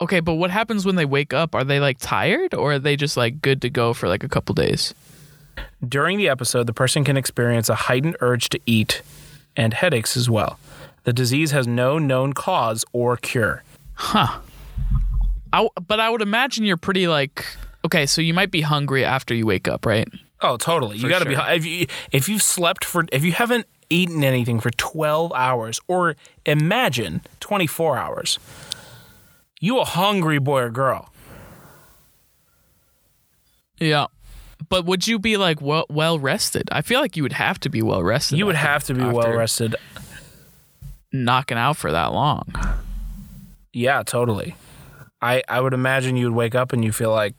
okay, 0.00 0.20
but 0.20 0.34
what 0.34 0.50
happens 0.50 0.86
when 0.86 0.94
they 0.94 1.06
wake 1.06 1.32
up? 1.32 1.54
Are 1.56 1.64
they 1.64 1.80
like 1.80 1.96
tired 1.98 2.54
or 2.54 2.74
are 2.74 2.78
they 2.78 2.94
just 2.94 3.16
like 3.16 3.42
good 3.42 3.62
to 3.62 3.70
go 3.70 3.94
for 3.94 4.06
like 4.06 4.22
a 4.22 4.28
couple 4.28 4.54
days? 4.54 4.94
During 5.86 6.18
the 6.18 6.28
episode, 6.28 6.66
the 6.66 6.72
person 6.72 7.04
can 7.04 7.16
experience 7.16 7.68
a 7.68 7.74
heightened 7.74 8.16
urge 8.20 8.48
to 8.50 8.60
eat 8.66 9.02
and 9.56 9.74
headaches 9.74 10.16
as 10.16 10.28
well. 10.28 10.58
The 11.04 11.12
disease 11.12 11.50
has 11.52 11.66
no 11.66 11.98
known 11.98 12.32
cause 12.32 12.84
or 12.92 13.16
cure. 13.16 13.62
Huh. 13.94 14.40
I, 15.52 15.68
but 15.86 16.00
I 16.00 16.10
would 16.10 16.22
imagine 16.22 16.64
you're 16.64 16.76
pretty 16.76 17.08
like, 17.08 17.46
okay, 17.84 18.06
so 18.06 18.20
you 18.20 18.34
might 18.34 18.50
be 18.50 18.60
hungry 18.60 19.04
after 19.04 19.34
you 19.34 19.46
wake 19.46 19.68
up, 19.68 19.86
right? 19.86 20.08
Oh, 20.40 20.56
totally. 20.56 20.98
You 20.98 21.08
got 21.08 21.20
to 21.20 21.24
be 21.24 21.34
sure. 21.34 21.50
if 21.50 21.64
you 21.66 21.86
if 22.12 22.28
you've 22.28 22.42
slept 22.42 22.84
for 22.84 23.04
if 23.12 23.24
you 23.24 23.32
haven't 23.32 23.66
eaten 23.90 24.22
anything 24.22 24.60
for 24.60 24.70
12 24.70 25.32
hours 25.32 25.80
or 25.88 26.14
imagine 26.44 27.22
24 27.40 27.98
hours. 27.98 28.38
You 29.60 29.80
a 29.80 29.84
hungry 29.84 30.38
boy 30.38 30.60
or 30.62 30.70
girl. 30.70 31.12
Yeah. 33.80 34.06
But 34.68 34.84
would 34.84 35.06
you 35.06 35.18
be 35.18 35.36
like 35.36 35.60
well, 35.60 35.86
well 35.88 36.18
rested? 36.18 36.68
I 36.72 36.82
feel 36.82 37.00
like 37.00 37.16
you 37.16 37.22
would 37.22 37.32
have 37.34 37.58
to 37.60 37.70
be 37.70 37.82
well 37.82 38.02
rested. 38.02 38.38
You 38.38 38.46
would 38.46 38.54
have 38.56 38.84
to 38.84 38.94
be 38.94 39.04
well 39.04 39.32
rested. 39.32 39.76
Knocking 41.12 41.56
out 41.56 41.76
for 41.76 41.90
that 41.90 42.12
long. 42.12 42.44
Yeah, 43.72 44.02
totally. 44.02 44.54
I 45.22 45.42
I 45.48 45.60
would 45.60 45.72
imagine 45.74 46.16
you 46.16 46.26
would 46.26 46.36
wake 46.36 46.54
up 46.54 46.72
and 46.72 46.84
you 46.84 46.92
feel 46.92 47.10
like 47.10 47.34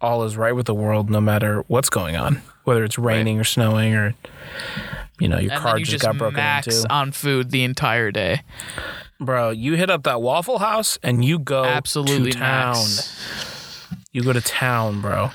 all 0.00 0.24
is 0.24 0.36
right 0.36 0.52
with 0.54 0.66
the 0.66 0.74
world 0.74 1.08
no 1.08 1.20
matter 1.20 1.64
what's 1.68 1.88
going 1.88 2.16
on, 2.16 2.42
whether 2.64 2.82
it's 2.84 2.98
raining 2.98 3.38
or 3.38 3.44
snowing 3.44 3.94
or 3.94 4.14
you 5.20 5.28
know, 5.28 5.38
your 5.38 5.52
And 5.52 5.62
car 5.62 5.78
you 5.78 5.84
just 5.84 5.92
just 5.92 6.04
got 6.04 6.18
broken 6.18 6.36
max 6.36 6.78
into. 6.82 6.92
on 6.92 7.12
food 7.12 7.50
the 7.52 7.62
entire 7.62 8.10
day. 8.10 8.42
Bro, 9.20 9.50
you 9.50 9.74
hit 9.76 9.88
up 9.88 10.02
that 10.02 10.20
Waffle 10.20 10.58
House 10.58 10.98
and 11.02 11.24
you 11.24 11.38
go 11.38 11.64
Absolutely 11.64 12.32
to 12.32 12.38
town. 12.38 12.74
max. 12.74 13.51
You 14.12 14.22
go 14.22 14.32
to 14.32 14.40
town, 14.42 15.00
bro. 15.00 15.30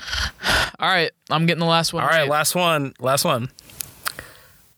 All 0.78 0.88
right, 0.88 1.10
I'm 1.30 1.46
getting 1.46 1.60
the 1.60 1.66
last 1.66 1.92
one. 1.92 2.04
All 2.04 2.08
right, 2.08 2.20
right. 2.20 2.28
last 2.28 2.54
one. 2.54 2.94
Last 3.00 3.24
one. 3.24 3.50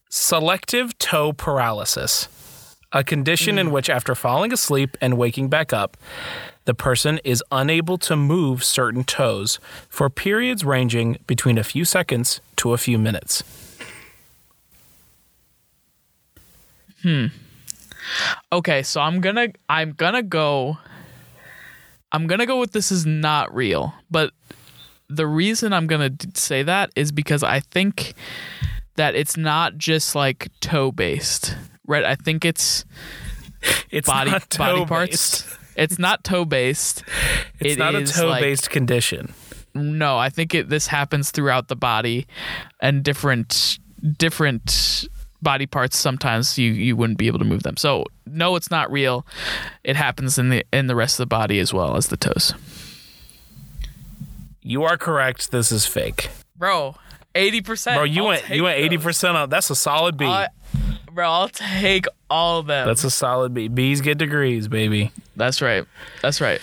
Selective 0.08 0.96
toe 0.98 1.32
paralysis. 1.32 2.28
A 2.92 3.04
condition 3.04 3.58
in 3.58 3.70
which, 3.70 3.88
after 3.88 4.14
falling 4.14 4.52
asleep 4.52 4.96
and 5.00 5.16
waking 5.16 5.48
back 5.48 5.72
up, 5.72 5.96
the 6.64 6.74
person 6.74 7.20
is 7.24 7.44
unable 7.52 7.98
to 7.98 8.16
move 8.16 8.64
certain 8.64 9.04
toes 9.04 9.60
for 9.88 10.10
periods 10.10 10.64
ranging 10.64 11.18
between 11.26 11.58
a 11.58 11.62
few 11.62 11.84
seconds 11.84 12.40
to 12.56 12.72
a 12.72 12.78
few 12.78 12.98
minutes. 12.98 13.44
Hmm. 17.02 17.26
Okay, 18.52 18.82
so 18.82 19.00
I'm 19.00 19.20
gonna 19.20 19.48
I'm 19.68 19.92
gonna 19.92 20.22
go 20.22 20.78
I'm 22.12 22.26
gonna 22.26 22.46
go 22.46 22.58
with 22.58 22.72
this 22.72 22.90
is 22.92 23.06
not 23.06 23.54
real. 23.54 23.92
But 24.10 24.32
the 25.08 25.26
reason 25.26 25.72
I'm 25.72 25.86
gonna 25.86 26.10
d- 26.10 26.28
say 26.34 26.62
that 26.62 26.90
is 26.96 27.12
because 27.12 27.42
I 27.42 27.60
think 27.60 28.14
that 28.96 29.14
it's 29.14 29.36
not 29.36 29.76
just 29.78 30.14
like 30.14 30.48
toe 30.60 30.92
based, 30.92 31.56
right? 31.86 32.04
I 32.04 32.14
think 32.16 32.44
it's 32.44 32.84
It's 33.90 34.06
body 34.08 34.32
body 34.56 34.84
parts. 34.86 35.46
It's 35.76 35.98
not 35.98 36.24
toe 36.24 36.44
based. 36.44 37.02
It's 37.60 37.74
It 37.74 37.78
not 37.78 37.94
a 37.94 38.04
toe 38.04 38.28
like- 38.28 38.42
based 38.42 38.70
condition. 38.70 39.32
no, 39.74 40.18
I 40.18 40.30
think 40.30 40.54
it 40.54 40.68
this 40.68 40.86
happens 40.88 41.30
throughout 41.30 41.68
the 41.68 41.76
body 41.76 42.26
and 42.80 43.02
different 43.04 43.78
different 44.18 45.06
body 45.42 45.66
parts 45.66 45.96
sometimes 45.96 46.58
you 46.58 46.72
you 46.72 46.96
wouldn't 46.96 47.18
be 47.18 47.26
able 47.26 47.38
to 47.38 47.44
move 47.44 47.62
them. 47.62 47.76
So, 47.76 48.04
no, 48.26 48.56
it's 48.56 48.70
not 48.70 48.90
real. 48.90 49.26
It 49.84 49.96
happens 49.96 50.38
in 50.38 50.50
the 50.50 50.64
in 50.72 50.86
the 50.86 50.94
rest 50.94 51.14
of 51.14 51.24
the 51.24 51.34
body 51.34 51.58
as 51.58 51.72
well 51.72 51.96
as 51.96 52.08
the 52.08 52.16
toes. 52.16 52.54
You 54.62 54.84
are 54.84 54.96
correct. 54.96 55.50
This 55.50 55.72
is 55.72 55.86
fake. 55.86 56.28
Bro, 56.56 56.96
80%. 57.34 57.94
Bro, 57.94 58.04
you 58.04 58.22
I'll 58.22 58.28
went 58.28 58.48
you 58.50 58.64
went 58.64 58.78
eighty 58.78 58.98
percent 58.98 59.36
on. 59.36 59.48
That's 59.48 59.70
a 59.70 59.76
solid 59.76 60.16
B. 60.16 60.26
I- 60.26 60.44
uh, 60.44 60.48
bro, 61.20 61.28
I'll 61.28 61.48
take 61.48 62.06
all 62.30 62.60
of 62.60 62.66
them. 62.66 62.86
That's 62.86 63.04
a 63.04 63.10
solid 63.10 63.52
B. 63.52 63.68
B's 63.68 64.00
get 64.00 64.16
degrees, 64.16 64.68
baby. 64.68 65.12
That's 65.36 65.60
right. 65.60 65.84
That's 66.22 66.40
right. 66.40 66.60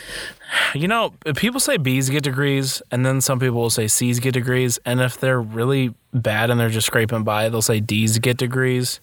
You 0.74 0.88
know, 0.88 1.14
people 1.36 1.60
say 1.60 1.78
B's 1.78 2.10
get 2.10 2.24
degrees, 2.24 2.82
and 2.90 3.06
then 3.06 3.22
some 3.22 3.40
people 3.40 3.58
will 3.62 3.70
say 3.70 3.88
C's 3.88 4.20
get 4.20 4.34
degrees. 4.34 4.80
And 4.84 5.00
if 5.00 5.20
they're 5.20 5.42
really 5.42 5.94
bad 6.12 6.50
and 6.50 6.60
they're 6.60 6.70
just 6.70 6.88
scraping 6.88 7.24
by, 7.24 7.50
they'll 7.50 7.62
say 7.62 7.80
D's 7.80 8.18
get 8.18 8.38
degrees. 8.38 9.00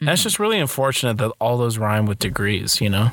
And 0.00 0.10
it's 0.10 0.24
just 0.24 0.40
really 0.40 0.58
unfortunate 0.58 1.18
that 1.18 1.30
all 1.40 1.56
those 1.56 1.78
rhyme 1.78 2.06
with 2.06 2.18
degrees, 2.18 2.80
you 2.80 2.90
know? 2.90 3.10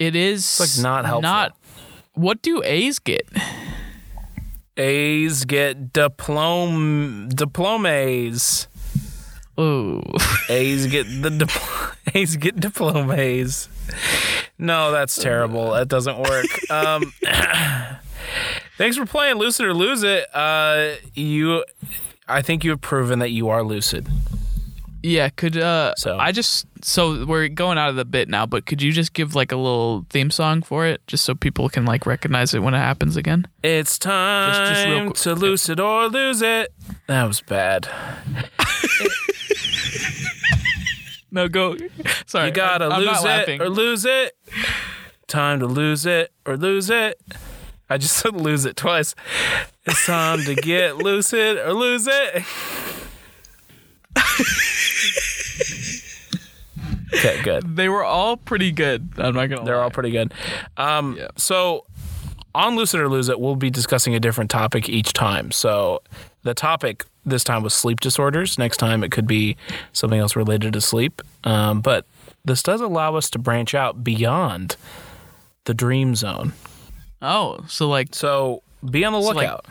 It 0.00 0.16
is 0.16 0.58
like 0.58 0.82
not 0.82 1.04
helpful. 1.06 1.22
Not 1.22 1.56
what 2.14 2.42
do 2.42 2.60
A's 2.64 2.98
get? 2.98 3.26
A's 4.76 5.44
get 5.44 5.92
diplom 5.92 7.34
diplomas. 7.34 8.66
Ooh. 9.58 10.02
A's 10.48 10.86
get 10.86 11.04
the 11.06 11.30
dipl- 11.30 11.94
A's 12.14 12.36
get 12.36 12.60
diplomas. 12.60 13.68
No, 14.58 14.90
that's 14.90 15.16
terrible. 15.16 15.72
That 15.72 15.88
doesn't 15.88 16.18
work. 16.18 16.46
Um, 16.70 17.12
thanks 18.76 18.96
for 18.96 19.06
playing 19.06 19.36
Lucid 19.36 19.66
or 19.66 19.74
Lose 19.74 20.02
It. 20.02 20.26
Uh, 20.34 20.94
you, 21.14 21.64
I 22.26 22.42
think 22.42 22.64
you 22.64 22.70
have 22.70 22.80
proven 22.80 23.20
that 23.20 23.30
you 23.30 23.48
are 23.48 23.62
lucid. 23.62 24.08
Yeah, 25.08 25.28
could 25.28 25.56
uh 25.56 25.94
So- 25.96 26.18
I 26.18 26.32
just 26.32 26.66
so 26.82 27.24
we're 27.26 27.46
going 27.48 27.78
out 27.78 27.90
of 27.90 27.96
the 27.96 28.04
bit 28.04 28.28
now, 28.28 28.44
but 28.44 28.66
could 28.66 28.82
you 28.82 28.90
just 28.90 29.12
give 29.12 29.36
like 29.36 29.52
a 29.52 29.56
little 29.56 30.04
theme 30.10 30.30
song 30.32 30.62
for 30.62 30.84
it 30.84 31.00
just 31.06 31.24
so 31.24 31.34
people 31.34 31.68
can 31.68 31.84
like 31.84 32.06
recognize 32.06 32.54
it 32.54 32.60
when 32.62 32.74
it 32.74 32.78
happens 32.78 33.16
again? 33.16 33.46
It's 33.62 33.98
time 33.98 34.52
just 34.74 34.86
real 34.86 35.04
quick. 35.06 35.16
to 35.18 35.34
lucid 35.34 35.78
or 35.78 36.08
lose 36.08 36.42
it. 36.42 36.72
That 37.06 37.24
was 37.28 37.40
bad. 37.40 37.88
No, 41.30 41.48
go. 41.48 41.76
Sorry. 42.24 42.46
You 42.48 42.52
gotta 42.54 42.88
lose 42.88 43.20
it 43.20 43.24
laughing. 43.26 43.60
or 43.60 43.68
lose 43.68 44.04
it. 44.06 44.34
Time 45.26 45.58
to 45.60 45.66
lose 45.66 46.06
it 46.06 46.32
or 46.46 46.56
lose 46.56 46.88
it. 46.88 47.20
I 47.90 47.98
just 47.98 48.16
said 48.16 48.34
lose 48.40 48.64
it 48.64 48.74
twice. 48.76 49.14
It's 49.84 50.06
time 50.06 50.44
to 50.44 50.54
get 50.54 50.96
lucid 51.08 51.58
or 51.58 51.74
lose 51.74 52.06
it. 52.10 52.42
Okay, 57.14 57.42
good. 57.42 57.76
They 57.76 57.88
were 57.88 58.04
all 58.04 58.36
pretty 58.36 58.72
good. 58.72 59.08
I'm 59.16 59.34
not 59.34 59.46
gonna. 59.48 59.64
They're 59.64 59.76
lie. 59.76 59.82
all 59.84 59.90
pretty 59.90 60.10
good. 60.10 60.32
Um, 60.76 61.16
Yeah. 61.16 61.28
So, 61.36 61.84
on 62.54 62.76
Lucid 62.76 63.00
or 63.00 63.08
Lose 63.08 63.28
It, 63.28 63.40
we'll 63.40 63.56
be 63.56 63.70
discussing 63.70 64.14
a 64.14 64.20
different 64.20 64.50
topic 64.50 64.88
each 64.88 65.12
time. 65.12 65.50
So, 65.50 66.02
the 66.42 66.54
topic 66.54 67.04
this 67.24 67.42
time 67.44 67.62
was 67.62 67.74
sleep 67.74 68.00
disorders. 68.00 68.58
Next 68.58 68.76
time, 68.78 69.02
it 69.02 69.10
could 69.10 69.26
be 69.26 69.56
something 69.92 70.18
else 70.20 70.36
related 70.36 70.72
to 70.74 70.80
sleep. 70.80 71.22
Um, 71.44 71.80
but 71.80 72.06
this 72.44 72.62
does 72.62 72.80
allow 72.80 73.16
us 73.16 73.28
to 73.30 73.38
branch 73.38 73.74
out 73.74 74.04
beyond 74.04 74.76
the 75.64 75.74
dream 75.74 76.14
zone. 76.14 76.52
Oh, 77.20 77.64
so 77.66 77.88
like 77.88 78.14
So, 78.14 78.62
be 78.88 79.04
on 79.04 79.12
the 79.12 79.18
like- 79.18 79.36
lookout. 79.36 79.66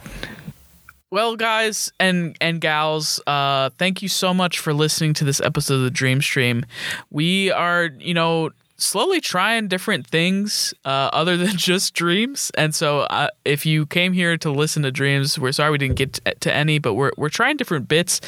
Well, 1.12 1.36
guys 1.36 1.92
and 2.00 2.36
and 2.42 2.60
gals, 2.60 3.22
uh, 3.28 3.70
thank 3.78 4.02
you 4.02 4.10
so 4.10 4.34
much 4.34 4.60
for 4.60 4.74
listening 4.74 5.14
to 5.16 5.24
this 5.24 5.40
episode 5.40 5.76
of 5.76 5.82
the 5.82 5.92
Dream 5.92 6.22
Stream. 6.22 6.66
We 7.12 7.52
are, 7.52 7.90
you 8.00 8.14
know, 8.14 8.50
slowly 8.78 9.22
trying 9.22 9.68
different 9.68 10.08
things 10.08 10.74
uh, 10.84 11.10
other 11.14 11.38
than 11.44 11.58
just 11.58 11.94
dreams. 11.94 12.52
And 12.58 12.74
so, 12.74 13.02
uh, 13.02 13.30
if 13.46 13.66
you 13.66 13.86
came 13.86 14.14
here 14.14 14.36
to 14.38 14.50
listen 14.50 14.84
to 14.84 14.92
dreams, 14.92 15.38
we're 15.38 15.52
sorry 15.52 15.72
we 15.72 15.78
didn't 15.78 15.96
get 15.96 16.14
to, 16.14 16.36
to 16.36 16.54
any, 16.54 16.80
but 16.80 16.96
we're 16.96 17.12
we're 17.18 17.30
trying 17.30 17.58
different 17.58 17.88
bits 17.88 18.20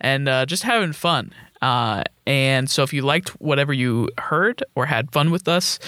and 0.00 0.28
uh, 0.28 0.46
just 0.46 0.64
having 0.64 0.92
fun. 0.92 1.32
Uh, 1.62 2.02
and 2.26 2.68
so, 2.68 2.82
if 2.82 2.92
you 2.92 3.02
liked 3.02 3.30
whatever 3.40 3.72
you 3.72 4.10
heard 4.18 4.64
or 4.74 4.86
had 4.86 5.12
fun 5.12 5.30
with 5.30 5.46
us, 5.46 5.78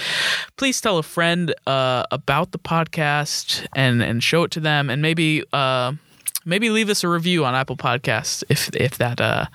please 0.56 0.80
tell 0.80 0.98
a 0.98 1.02
friend 1.02 1.52
uh, 1.66 2.04
about 2.12 2.52
the 2.52 2.58
podcast 2.60 3.66
and 3.74 4.02
and 4.02 4.22
show 4.22 4.44
it 4.44 4.52
to 4.52 4.60
them, 4.60 4.88
and 4.88 5.02
maybe 5.02 5.42
uh, 5.52 5.92
maybe 6.48 6.70
leave 6.70 6.88
us 6.88 7.04
a 7.04 7.08
review 7.08 7.44
on 7.44 7.54
Apple 7.54 7.76
Podcasts 7.76 8.42
if 8.48 8.74
if 8.74 8.98
that 8.98 9.20
uh, 9.20 9.46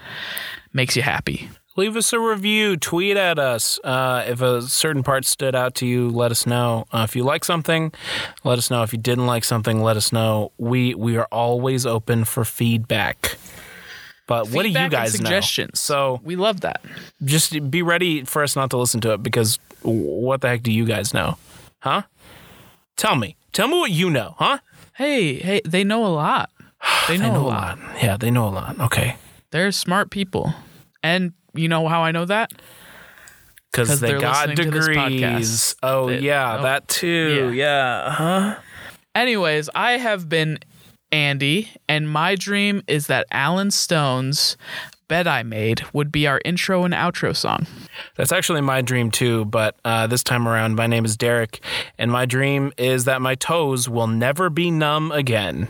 makes 0.72 0.96
you 0.96 1.02
happy. 1.02 1.50
Leave 1.76 1.98
us 1.98 2.14
a 2.14 2.20
review. 2.20 2.78
Tweet 2.78 3.18
at 3.18 3.40
us. 3.40 3.80
Uh, 3.84 4.24
if 4.28 4.42
a 4.42 4.62
certain 4.62 5.02
part 5.02 5.26
stood 5.26 5.56
out 5.56 5.74
to 5.76 5.88
you, 5.88 6.08
let 6.12 6.30
us 6.30 6.46
know. 6.46 6.86
Uh, 6.92 7.02
if 7.10 7.16
you 7.16 7.24
like 7.24 7.44
something, 7.44 7.92
let 8.44 8.60
us 8.60 8.70
know. 8.70 8.84
If 8.84 8.94
you 8.94 9.00
didn't 9.00 9.26
like 9.26 9.44
something, 9.44 9.82
let 9.82 9.98
us 9.98 10.12
know. 10.14 10.52
We 10.60 10.94
we 10.94 11.18
are 11.18 11.28
always 11.32 11.86
open 11.88 12.26
for 12.26 12.46
feedback. 12.46 13.38
But 14.28 14.50
what 14.52 14.62
do 14.64 14.70
you 14.70 14.76
Feedback 14.76 14.92
guys 14.92 15.12
suggestions? 15.14 15.72
know? 15.90 16.18
So 16.18 16.22
We 16.24 16.36
love 16.38 16.62
that. 16.62 16.82
just 17.26 17.70
be 17.72 17.82
ready 17.82 18.24
for 18.24 18.42
us 18.44 18.56
not 18.56 18.70
to 18.70 18.78
listen 18.78 19.02
to 19.02 19.14
it 19.14 19.24
because 19.24 19.60
what 19.82 20.42
the 20.42 20.48
heck 20.50 20.62
do 20.64 20.72
you 20.72 20.86
guys 20.86 21.14
know? 21.14 21.38
Huh? 21.80 22.04
Tell 22.96 23.16
me. 23.16 23.36
Tell 23.52 23.68
me 23.68 23.80
what 23.80 23.92
you 23.92 24.10
know, 24.10 24.36
huh? 24.38 24.60
Hey, 24.94 25.36
hey, 25.40 25.62
they 25.66 25.84
know 25.84 26.06
a 26.06 26.14
lot. 26.14 26.50
They 27.08 27.18
know, 27.18 27.24
They 27.26 27.30
know 27.34 27.42
a 27.42 27.48
lot. 27.48 27.80
Yeah, 28.02 28.18
they 28.18 28.32
know 28.32 28.48
a 28.48 28.50
lot. 28.50 28.80
Okay. 28.80 29.16
They're 29.52 29.72
smart 29.72 30.10
people, 30.10 30.54
and 31.04 31.34
you 31.54 31.68
know 31.68 31.88
how 31.88 32.02
I 32.04 32.12
know 32.12 32.26
that? 32.26 32.52
Because 33.72 34.00
they 34.00 34.14
got 34.20 34.50
listening 34.50 34.72
to 34.72 34.72
this 34.80 34.86
degrees. 34.88 35.76
Oh, 35.84 36.08
They- 36.08 36.20
yeah, 36.20 36.58
oh, 36.60 36.64
that 36.64 36.88
too. 36.88 37.52
Yeah. 37.54 38.12
Huh? 38.12 38.56
Anyways, 39.16 39.70
I 39.76 39.94
have 39.94 40.30
been 40.30 40.60
Andy, 41.12 41.70
and 41.88 42.10
my 42.10 42.36
dream 42.36 42.82
is 42.88 43.08
that 43.08 43.26
Alan 43.32 43.70
Stone's 43.72 44.58
"Bed 45.08 45.28
I 45.28 45.44
Made" 45.44 45.84
would 45.94 46.12
be 46.12 46.26
our 46.28 46.40
intro 46.46 46.84
and 46.84 46.94
outro 46.94 47.36
song. 47.36 47.68
That's 48.16 48.32
actually 48.32 48.62
my 48.62 48.82
dream 48.82 49.12
too, 49.12 49.46
but 49.46 49.76
uh, 49.86 50.08
this 50.08 50.24
time 50.24 50.48
around, 50.48 50.76
my 50.76 50.88
name 50.88 51.06
is 51.06 51.16
Derek, 51.18 51.60
and 52.00 52.12
my 52.12 52.26
dream 52.26 52.74
is 52.78 53.06
that 53.06 53.22
my 53.22 53.36
toes 53.36 53.88
will 53.90 54.08
never 54.08 54.50
be 54.50 54.72
numb 54.72 55.12
again. 55.12 55.68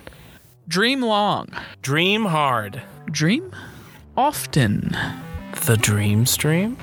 Dream 0.67 1.01
long, 1.01 1.49
Dream 1.81 2.25
hard. 2.25 2.81
dream 3.11 3.51
often. 4.15 4.95
The 5.65 5.75
dream 5.77 6.25
stream? 6.25 6.77